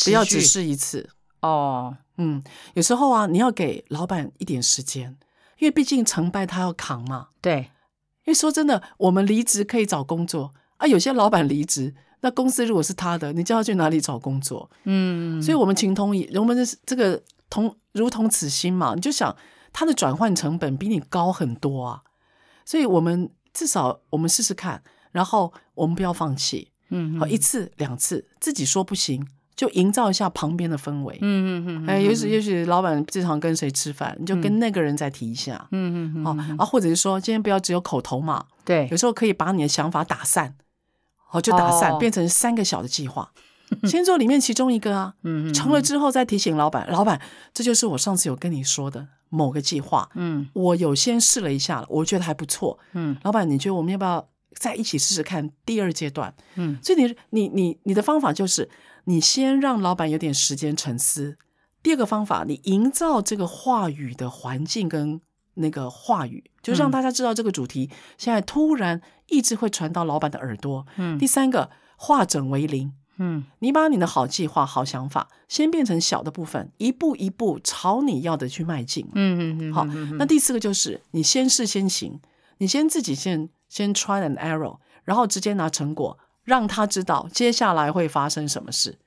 [0.05, 1.11] 不要只试一次。
[1.41, 2.43] 哦，嗯，
[2.75, 5.19] 有时候啊，你要给老板一点时间。
[5.59, 7.71] 因为毕竟成败他要扛嘛，对。
[8.25, 10.87] 因为说真的，我们离职可以找工作啊。
[10.87, 14.71] 有些老板离职，那公司如果是他的，你叫他去哪里找工作？
[14.85, 15.43] 嗯。
[15.43, 18.95] 所以我们情同意，我们的这个同如同此心嘛。
[18.95, 19.37] 你就想
[19.73, 22.03] 他的转换成本比你高很多啊，
[22.65, 26.71] 所以我们至少我们试试看，然后我们不要放弃。
[26.91, 27.19] 嗯。
[27.19, 29.27] 好，一次两次，自己说不行。
[29.55, 40.55] 就营造一下旁边的氛围，嗯嗯嗯，哎，也许也许老板经常跟谁吃饭，你就跟那个人再提一下，嗯嗯嗯，哦啊，或者是说今天不要只有口头嘛，对，有时候可以把你的想法打散，
[41.31, 43.31] 哦，就打散变成三个小的计划，
[43.85, 45.15] 先做里面其中一个啊，
[45.55, 47.21] 成了之后再提醒老板，老板，
[47.53, 56.35] 这就是我上次有跟你说的某个计划，嗯，我有先试了一下了，我觉得还不错，嗯，老板，你觉得我们要不要再一起试试看第二阶段？
[56.55, 58.69] 嗯，所以你你你你的方法就是。
[59.05, 61.37] 你先让老板有点时间沉思。
[61.83, 65.21] 第二个方法，你营造这个话语的环境跟
[65.55, 70.87] 那个话语，就让大家知道这个主题现在突然一直会传到老板的耳朵。
[70.97, 71.19] 嗯。
[71.19, 72.93] 第三个，化整为零。
[73.19, 73.45] 嗯。
[73.59, 79.09] 你把你的好计划、好想法先变成小的部分，一步一步朝你要的去迈进。
[79.15, 79.75] 嗯嗯嗯。
[79.75, 79.85] 好，
[80.17, 82.21] 那第四个就是你先试先行，
[82.59, 86.19] 你先自己先先 try and error，然后直接拿成果。
[86.45, 88.99] 让他知道接下来会发生什么事，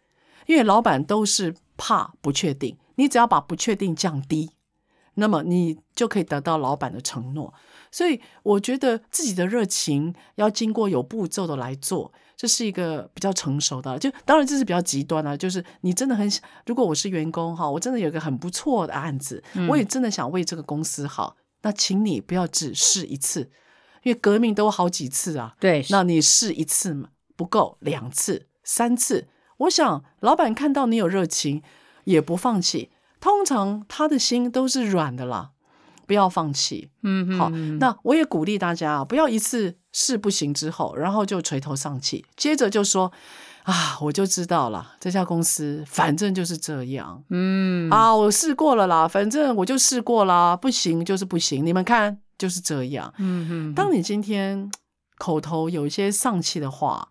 [0.46, 2.78] 因为老板都是怕不确定。
[2.96, 4.52] 你只要把不确定降低，
[5.16, 7.54] 那么你就可以得到老板的承诺。
[7.92, 23.50] 所以我觉得自己的热情要经过有步骤的来做，这是一个比较成熟的，就当然这是比较极端的，就是你真的很想，如果我是员工哈，我真的有一个很不错的案子，我也真的想为这个公司好，那请你不要只试一次，
[24.04, 25.56] 因为革命都好几次啊。
[25.60, 29.28] 对，那你试一次嘛不够，两次、三次，
[29.58, 31.62] 我想老板看到你有热情，
[32.06, 35.52] 也不放弃，通常他的心都是软的啦。
[36.08, 43.12] 不要放弃，嗯，好，那我也鼓励大家啊，不要一次试不行之后，然后就垂头丧气，接着就说
[43.64, 54.72] 啊，我就知道了，这家公司反正就是这样，嗯，啊，我试过了啦，反正我就试过啦，不行就是不行，你们看就是这样，嗯哼，当你今天
[55.18, 57.10] 口头有一些丧气的话，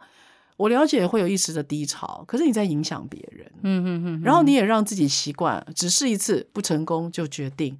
[0.57, 7.79] 我了解会有一时的低潮，可是你在影响别人，嗯嗯嗯，然后你也让自己习惯，只试一次不成功就决定。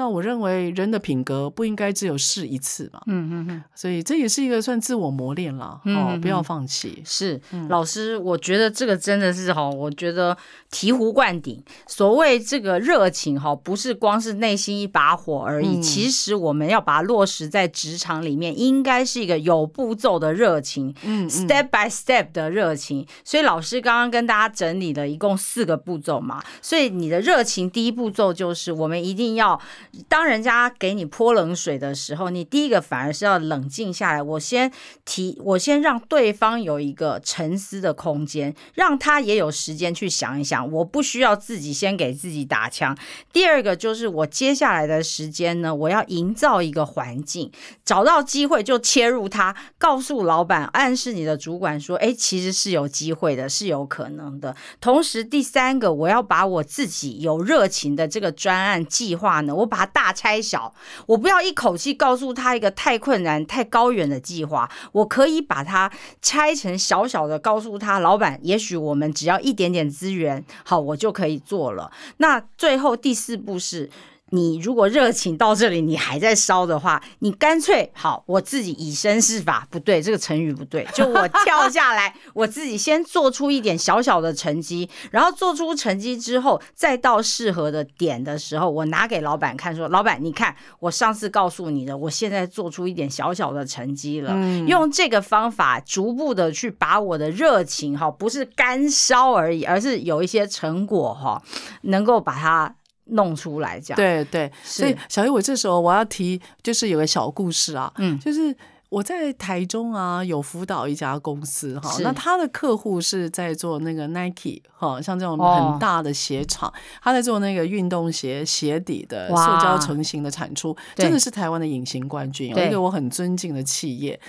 [0.00, 7.02] 那我认为人的品格不应该只有试一次嘛，嗯嗯嗯，所以这也是一个算自我磨练了，哦，不要放弃。
[7.04, 7.38] 是
[7.68, 10.34] 老师，我觉得这个真的是哈，我觉得
[10.70, 11.62] 醍醐灌顶。
[11.86, 23.06] 所谓这个热情哈，不是光是内心一把火而已，其实我们要把它落实在职场里面，应该是一个有步骤的热情，嗯，step by step 的热情。
[23.22, 29.60] 所以老师刚刚跟大家整理了一共四个步骤嘛，所以你的热情第一步骤就是我们一定要。
[30.08, 34.22] 当人家给你泼冷水的时候，你第一个反而是要冷静下来。
[34.22, 34.70] 我先
[35.04, 40.70] 提，我先让对方有一个沉思的空间，让他也有时间去想一想。
[40.70, 42.96] 我不需要自己先给自己打枪。
[43.32, 47.50] 第二个就是我接下来的时间呢，我要营造一个环境，
[47.82, 59.70] 找到机会就切入他，告诉老板，暗示你的主管说：“哎，其实是有机会的，是有可能的。”同时，第三个，我要把我自己有热情的这个专案计划呢，我。
[59.70, 60.74] 把大拆小，
[61.06, 65.90] 我不要一口气告诉他一个太困难、太高远的计划，我可以把它
[66.22, 71.90] 拆成小小的，告诉他老板，也许我们只要一点点资源，好，我就可以做了。
[72.18, 73.90] 那最后第四步是。
[74.30, 94.34] 你如果热情到这里，你还在烧的话，你干脆好，我自己以身试法，不对，这个成语不对，就我跳下来，我自己先做出一点小小的成绩，然后做出成绩之后，再到适合的点的时候，我拿给老板看，说，老板，你看，我上次告诉你的，我现在做出一点小小的成绩了，
[94.66, 101.42] 用这个方法逐步的去把我的热情哈，不是干烧而已，而是有一些成果哈，
[101.82, 102.76] 能够把它。
[103.10, 108.56] 弄出来这样，对对，所以小叶，我这时候我要提，就是有个小故事啊，嗯，就是。
[108.90, 124.20] 我在台中啊，有辅导一家公司哈，那他的客户是在做那个 Nike 哈，像这种很大的鞋厂，他在做那个运动鞋鞋底的塑胶成型的产出，真的是台湾的隐形冠军，一个我很尊敬的企业。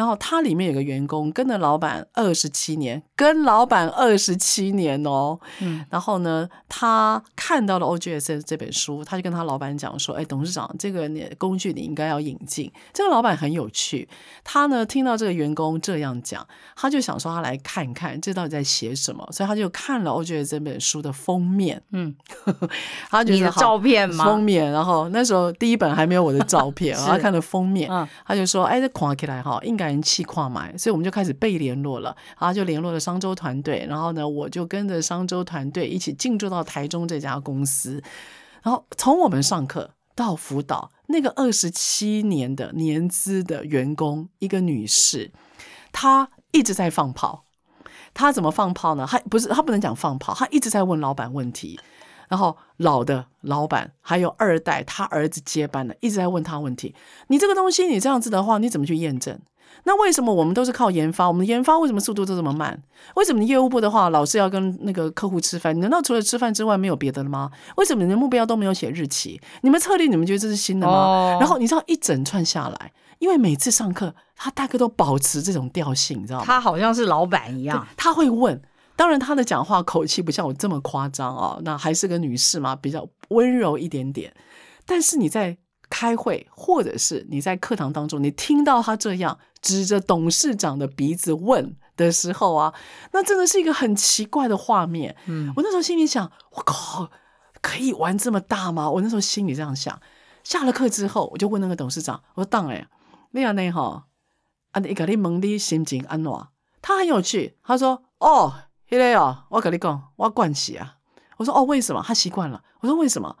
[0.00, 14.08] 然后他里面有个员工跟着老板二十七年，跟老板二十七年哦，嗯，然后呢，他看到了 OGS 这本书，他就跟他老板讲说：“哎，董事长，这个你工具你应该要引进。”这个老板很有趣。
[14.42, 22.14] 他呢听到这个员工这样讲，他就想说他来看看这到底在写什么，所以他就看了我觉得这本书的封面，嗯，
[23.10, 24.24] 他你的照片吗？
[24.24, 27.90] 封面，然后那时候第一本还没有我的照片， 他看了封面，
[28.26, 38.02] 他就说，哎，这跨起来哈，应该人气跨买，所以我们就开始被联络了，然后就联络了商周团队，然后呢，我就跟着商周团队一起进驻到台中这家公司，
[38.62, 39.90] 然后从我们上课。
[40.12, 45.30] 到辅导那个二十七年的年资的员工，一个女士，
[45.92, 47.46] 她一直在放炮。
[48.12, 49.06] 她怎么放炮呢？
[49.08, 51.80] 她不是她不能讲放炮，她一直在问老板问题。
[52.28, 56.94] 然后老的老板还有二代，他儿子接班的，一直在问他问题。
[57.28, 59.40] 你这个东西，你这样子的话，你怎么去验证？
[59.84, 61.26] 那为什么我们都是靠研发？
[61.26, 62.80] 我们的研发为什么速度都这么慢？
[63.16, 65.78] 为什么你业务部的话老是要跟那个客户吃饭？
[65.80, 67.50] 难道除了吃饭之外没有别的了吗？
[67.76, 69.40] 为什么你的目标都没有写日期？
[69.62, 71.38] 你们策略你们觉得这是新的吗？
[71.40, 76.44] 然后你知道一整串下来，因为每次上课他大概都保持这种调性，你知道吗？
[76.44, 78.60] 他好像是老板一样，他会问。
[78.96, 84.34] 当然他的讲话口气不像我这么夸张啊，那还是个女士嘛，比较温柔一点点。
[84.84, 85.56] 但是你在。
[85.92, 92.74] 开会，或者是你在课堂当中，你听到他这样指着董事长的鼻子问的时候啊，
[93.12, 95.16] 那真的是一个很奇怪的画面。
[95.26, 97.10] 嗯，我那时候心里想，我靠，
[97.60, 98.90] 可以玩这么大吗？
[98.90, 100.00] 我那时候心里这样想。
[100.42, 102.86] 下了课之后，我就问那个董事长，我说：“当哎，
[103.32, 103.70] 那样呢？
[103.70, 104.06] 哈，
[104.72, 106.32] 啊，你跟你问你心情安怎？”
[106.80, 108.54] 他很有趣，他说：“哦，
[108.88, 110.96] 迄个哦，我跟你讲，我惯习啊。”
[111.36, 112.62] 我说：“哦，为什么？”他习惯了。
[112.80, 113.36] 我说：“为什么？”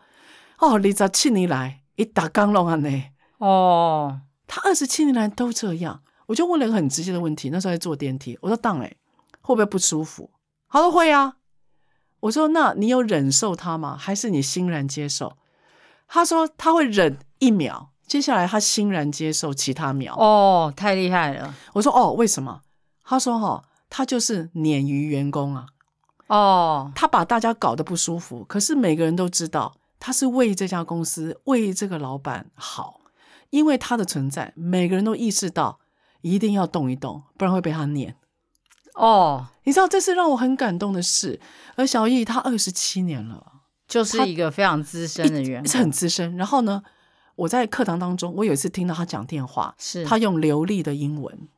[0.60, 1.78] 哦，二十七年来。
[1.96, 2.88] 一打刚弄安呢？
[3.38, 6.02] 哦，他二十七年来都这样。
[6.30, 8.86] 我就问了一个很直接的问题，那时候在坐电梯，我说：“当哎，
[9.40, 10.30] 会不会不舒服？”
[10.70, 11.38] 他说：“会啊。”
[12.20, 13.96] 我说：“那你有忍受他吗？
[13.96, 15.36] 还是你欣然接受？”
[16.06, 21.52] 他说：“他会忍一秒，接下来他欣然接受其他秒。”哦，太厉害了！
[21.72, 22.60] 我说：“哦，为什么？”
[23.02, 25.66] 他说：“哈，他就是鲶鱼员工啊。”
[26.28, 33.00] 哦，他把大家搞得不舒服，可是每个人都知道他是为这家公司、为这个老板好，
[33.50, 35.79] 因为他的存在，每个人都意识到
[36.22, 38.16] 一定要动一动，不然会被他撵。
[38.94, 41.40] 哦，你知道这是让我很感动的事。
[41.76, 43.44] 而小易他二十七年了，
[43.88, 46.36] 就是一个非常资深的员，是很资深。
[46.36, 46.82] 然后呢，
[47.36, 51.48] 我在课堂当中，我有一次听到他讲电话，是他用流利的英文。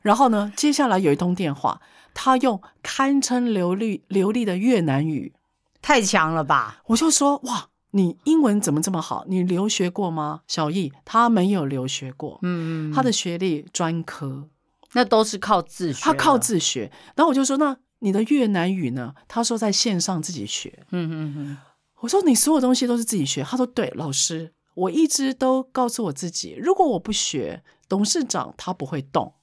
[0.00, 1.80] 然后呢，接下来有一通电话，
[2.14, 5.34] 他用堪称流利流利的越南语，
[5.82, 6.82] 太强了吧？
[6.86, 9.24] 我就说哇，你英文怎么这么好？
[9.28, 10.40] 你留学过吗？
[10.48, 14.48] 小易他没有留学过，嗯嗯，他的学历专科。
[14.94, 16.90] 那都是靠自学，他靠自学。
[17.14, 21.58] 然后我就说：“那你的越南语呢？”他说：“在线上自己学。”嗯嗯嗯。
[22.00, 29.34] 我说：“你所有东西都是自己学？”他说：“对，老师，我一直都告诉我自己，如果我不学，董事长他不会动。”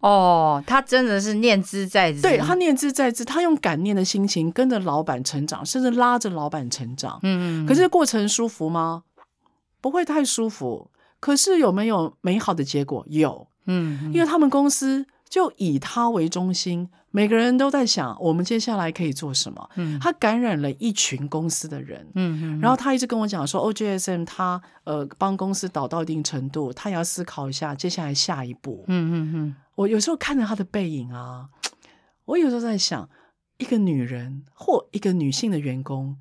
[0.00, 2.22] 哦，他真的是念之在兹。
[2.22, 7.18] 对他念之在兹，他用感念的心情跟着老板成长，甚至拉着老板成长。
[7.22, 7.66] 嗯嗯。
[7.66, 9.04] 可是过程舒服吗？
[9.80, 10.90] 不会太舒服。
[11.18, 13.04] 可是有没有美好的结果？
[13.08, 13.48] 有。
[13.66, 19.68] 嗯，因为他们公司就以他为中心，每个人都在想我们接下来可以做什么。
[19.74, 22.06] 嗯，他感染了一群公司的人。
[22.14, 28.84] 嗯嗯，然后他一直跟我讲说，OGSM 他呃帮公司导到一定程度，他也要思考一下接下来下一步。
[28.86, 31.48] 嗯嗯嗯，我有时候看着他的背影啊，
[32.26, 33.08] 我有时候在想，
[33.56, 36.18] 一个女人或一个女性的员工。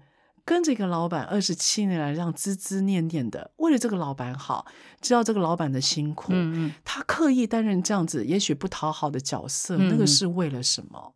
[0.47, 4.67] 跟着一个老板二十七年来，这样孜孜念念的，为了这个老板好，
[5.01, 11.15] 知道这个老板的辛苦，嗯嗯，他刻意担任这样子，也许不讨好的角色，那个是为了什么？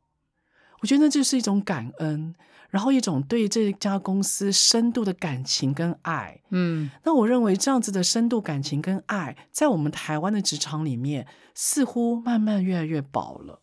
[0.79, 2.33] 我觉得那就是一种感恩，
[2.69, 6.41] 然后一种对这家公司深度的感情跟爱。
[6.49, 13.61] 嗯，那我认为这样子的深度感情跟爱，在我们台湾的职场里面，似乎慢慢越来越薄了。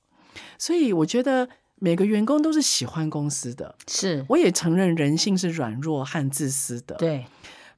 [0.58, 1.48] 所以我觉得。
[1.78, 7.26] 每个员工都是喜欢公司的，是，我也承认人性是软弱和自私的，对。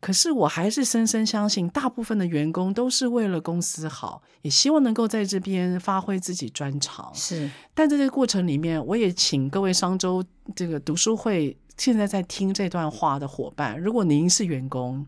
[0.01, 7.11] 可是我还是深深相信，大部分的员工都是为了公司好，也希望能够在这边发挥自己专长。
[7.15, 10.25] 是，但在这个过程里面，我也请各位商周
[10.55, 15.07] 这个读书会现在在听这段话的伙伴，如果您是员工，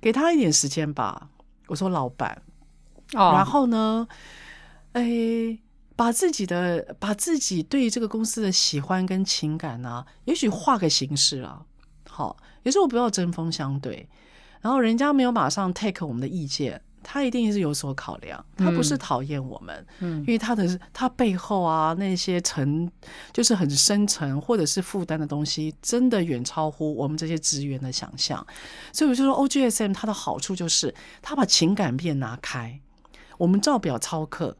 [0.00, 1.28] 给他一点时间吧。
[1.66, 2.42] 我说老板，
[3.12, 4.06] 哦，然后呢，
[4.92, 5.58] 哎。
[5.96, 11.64] 把自己的把自己对这个公司的喜欢跟情感呢，也许画个形式啊，
[12.14, 14.08] 好，也是我不要针锋相对。
[14.60, 22.88] 然后人家没有马上 take 我们的意见，他一定是有所考量，他不是讨厌我们，嗯，因为他的他背后啊那些沉
[23.32, 28.46] 就是很深沉或者是负担的东西，真的远超乎我们这些职员的想象。
[28.92, 32.80] 所以我就说 OGSM 它的好处就是，他把情感面拿开，
[33.38, 34.56] 我们照表操课。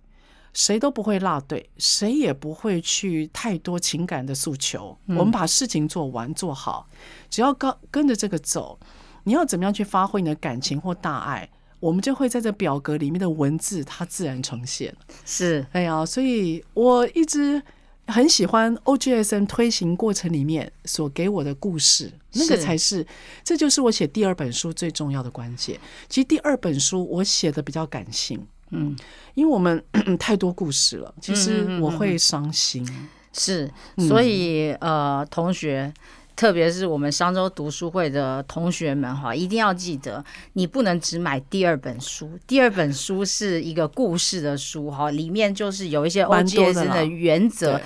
[0.54, 4.96] 谁都不会落队，谁也不会去太多情感的诉求。
[5.08, 6.88] 我们把事情做完做好，
[7.28, 8.78] 只要跟跟着这个走，
[9.24, 11.50] 你要怎么样去发挥你的感情或大爱，
[11.80, 14.94] 我们就会在这表格里面的文字它自然呈现。
[15.24, 17.60] 是，哎呀，所以我一直
[18.06, 23.04] 很喜欢 OGSM 推行过程里面所给我的故事，那个才是，
[23.42, 25.80] 这就是我写第二本书最重要的关键。
[26.08, 28.46] 其实第二本书我写的比较感性。
[28.74, 28.96] 嗯，
[29.34, 29.82] 因为我们
[30.18, 32.86] 太多故事了，其实我会伤心。
[33.32, 35.92] 是，所以呃，同学，
[36.36, 42.30] 特别是我们商周读书会的同学们哈，一定要记得，你不能只买第二本书。
[42.46, 47.80] 第二本书是一个故事的书哈，里面就是有一些欧杰森的原则。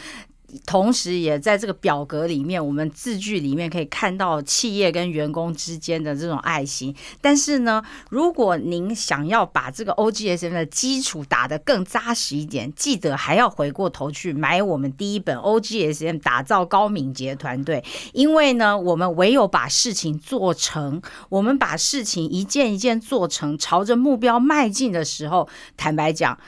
[0.65, 6.95] 同时，也在这个表格里面，我们字句里面可以看到企业跟员工之间的这种爱心。
[7.21, 17.85] 但是呢，如果您想要把这个 OGSM 的基础打得更扎实一点，记得还要回过头去买我们第一本 OGSM 打造高敏捷团队。
[18.15, 25.47] 因为呢，我们唯有把事情做成，我们把事情一件一件做成，朝着目标迈进的时候，
[25.77, 26.39] 坦白讲。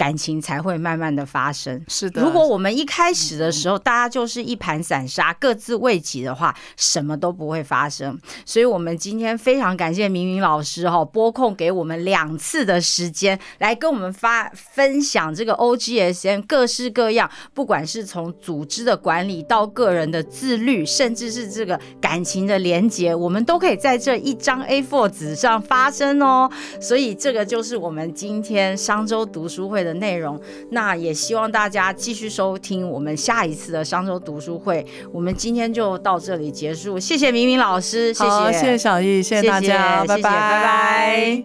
[0.00, 1.84] 感情才会慢慢的发生。
[1.86, 8.18] 是的，如果我们一开始的时候大家就是一盘散沙，各自为己的话，什么都不会发生。
[8.46, 26.50] 所以，我们今天非常感谢明明老师哈，拨空给我们两次的时间来跟我们发分享这个 OGSN 各式各样，不管是从组织的管理到个人的自律，甚至是这个感情的连接，我们都可以在这一张 A4 纸上发生哦。
[26.80, 30.40] 所以，这个就是我们今天商周读书会的内容。
[30.70, 34.84] 那也希望大家继续收听我们下一次的商周读书会。
[35.12, 41.44] 我们今天就到这里结束，谢谢明明老师，谢谢，谢谢小易，谢谢大家，拜拜，拜拜。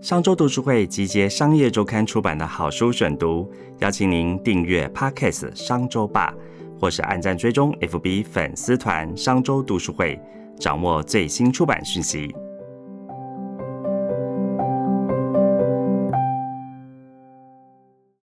[0.00, 3.50] 商周读书会集结商业周刊出版的好书选读，
[3.80, 6.32] 邀请您订阅 Podcast 商周吧，
[6.80, 10.18] 或是按赞追踪 FB 粉丝团商周读书会，
[10.58, 12.34] 掌握最新出版讯息。